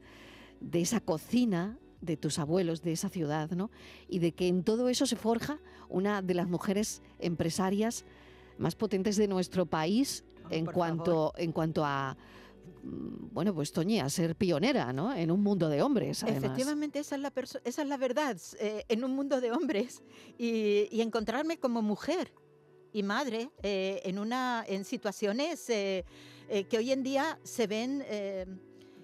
de 0.60 0.80
esa 0.80 1.00
cocina 1.00 1.78
de 2.00 2.16
tus 2.16 2.38
abuelos, 2.38 2.82
de 2.82 2.92
esa 2.92 3.08
ciudad, 3.08 3.50
¿no? 3.50 3.70
Y 4.08 4.18
de 4.18 4.32
que 4.32 4.48
en 4.48 4.62
todo 4.62 4.88
eso 4.88 5.06
se 5.06 5.16
forja 5.16 5.60
una 5.88 6.22
de 6.22 6.34
las 6.34 6.48
mujeres 6.48 7.02
empresarias 7.18 8.04
más 8.58 8.74
potentes 8.74 9.16
de 9.16 9.28
nuestro 9.28 9.66
país 9.66 10.24
Oh, 10.46 10.54
en 10.54 10.66
cuanto, 10.66 11.32
en 11.36 11.52
cuanto 11.52 11.84
a, 11.84 12.16
mm, 12.82 13.32
bueno, 13.32 13.54
pues 13.54 13.72
Toñi, 13.72 14.00
a 14.00 14.08
ser 14.08 14.36
pionera, 14.36 14.92
¿no? 14.92 15.14
En 15.14 15.30
un 15.30 15.42
mundo 15.42 15.68
de 15.68 15.82
hombres, 15.82 16.22
además. 16.22 16.44
Efectivamente, 16.44 16.98
esa 17.00 17.16
es 17.16 17.20
la, 17.22 17.32
esa 17.64 17.82
es 17.82 17.88
la 17.88 17.96
verdad, 17.96 18.36
eh, 18.60 18.84
en 18.88 19.04
un 19.04 19.14
mundo 19.14 19.40
de 19.40 19.52
hombres. 19.52 20.02
Y, 20.38 20.88
y 20.90 21.00
encontrarme 21.00 21.58
como 21.58 21.82
mujer 21.82 22.32
y 22.92 23.02
madre 23.02 23.50
eh, 23.62 24.02
en, 24.04 24.18
una, 24.18 24.64
en 24.66 24.84
situaciones 24.84 25.68
eh, 25.68 26.04
que 26.48 26.78
hoy 26.78 26.92
en 26.92 27.02
día 27.02 27.38
se 27.42 27.66
ven 27.66 28.04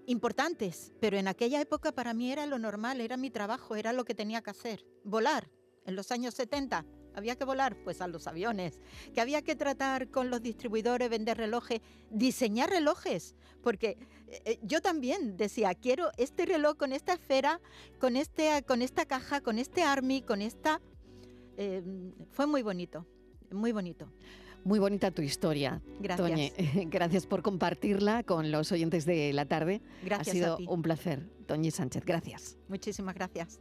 importantes, 0.06 0.92
pero 1.00 1.16
en 1.16 1.28
aquella 1.28 1.60
época 1.60 1.92
para 1.92 2.14
mí 2.14 2.32
era 2.32 2.46
lo 2.46 2.58
normal, 2.58 3.00
era 3.00 3.16
mi 3.16 3.30
trabajo, 3.30 3.76
era 3.76 3.92
lo 3.92 4.04
que 4.04 4.14
tenía 4.14 4.42
que 4.42 4.50
hacer. 4.50 4.84
Volar 5.04 5.50
en 5.86 5.96
los 5.96 6.10
años 6.12 6.34
70. 6.34 6.84
Había 7.14 7.36
que 7.36 7.44
volar, 7.44 7.76
pues 7.84 8.00
a 8.00 8.08
los 8.08 8.26
aviones, 8.26 8.80
que 9.12 9.20
había 9.20 9.42
que 9.42 9.54
tratar 9.54 10.08
con 10.10 10.30
los 10.30 10.40
distribuidores, 10.40 11.10
vender 11.10 11.36
relojes, 11.36 11.80
diseñar 12.10 12.70
relojes, 12.70 13.36
porque 13.62 13.98
eh, 14.28 14.58
yo 14.62 14.80
también 14.80 15.36
decía, 15.36 15.74
quiero 15.74 16.10
este 16.16 16.46
reloj 16.46 16.76
con 16.78 16.92
esta 16.92 17.12
esfera, 17.12 17.60
con, 17.98 18.16
este, 18.16 18.62
con 18.66 18.80
esta 18.80 19.04
caja, 19.04 19.42
con 19.42 19.58
este 19.58 19.82
army, 19.82 20.22
con 20.22 20.40
esta... 20.40 20.80
eh, 21.58 21.82
fue 22.30 22.46
muy 22.46 22.62
bonito, 22.62 23.06
muy 23.50 23.72
bonito. 23.72 24.10
Muy 24.64 24.78
bonita 24.78 25.10
tu 25.10 25.22
historia, 25.22 25.82
Gracias. 26.00 26.28
Toñi. 26.28 26.52
Gracias 26.90 27.26
por 27.26 27.42
compartirla 27.42 28.22
con 28.22 28.52
los 28.52 28.70
oyentes 28.72 29.04
de 29.04 29.32
la 29.32 29.46
tarde. 29.46 29.82
Gracias 30.04 30.28
ha 30.28 30.32
sido 30.32 30.54
a 30.54 30.56
ti. 30.56 30.66
un 30.68 30.82
placer, 30.82 31.28
Toñi 31.46 31.70
Sánchez. 31.70 32.04
Gracias. 32.04 32.58
Muchísimas 32.68 33.14
gracias. 33.14 33.60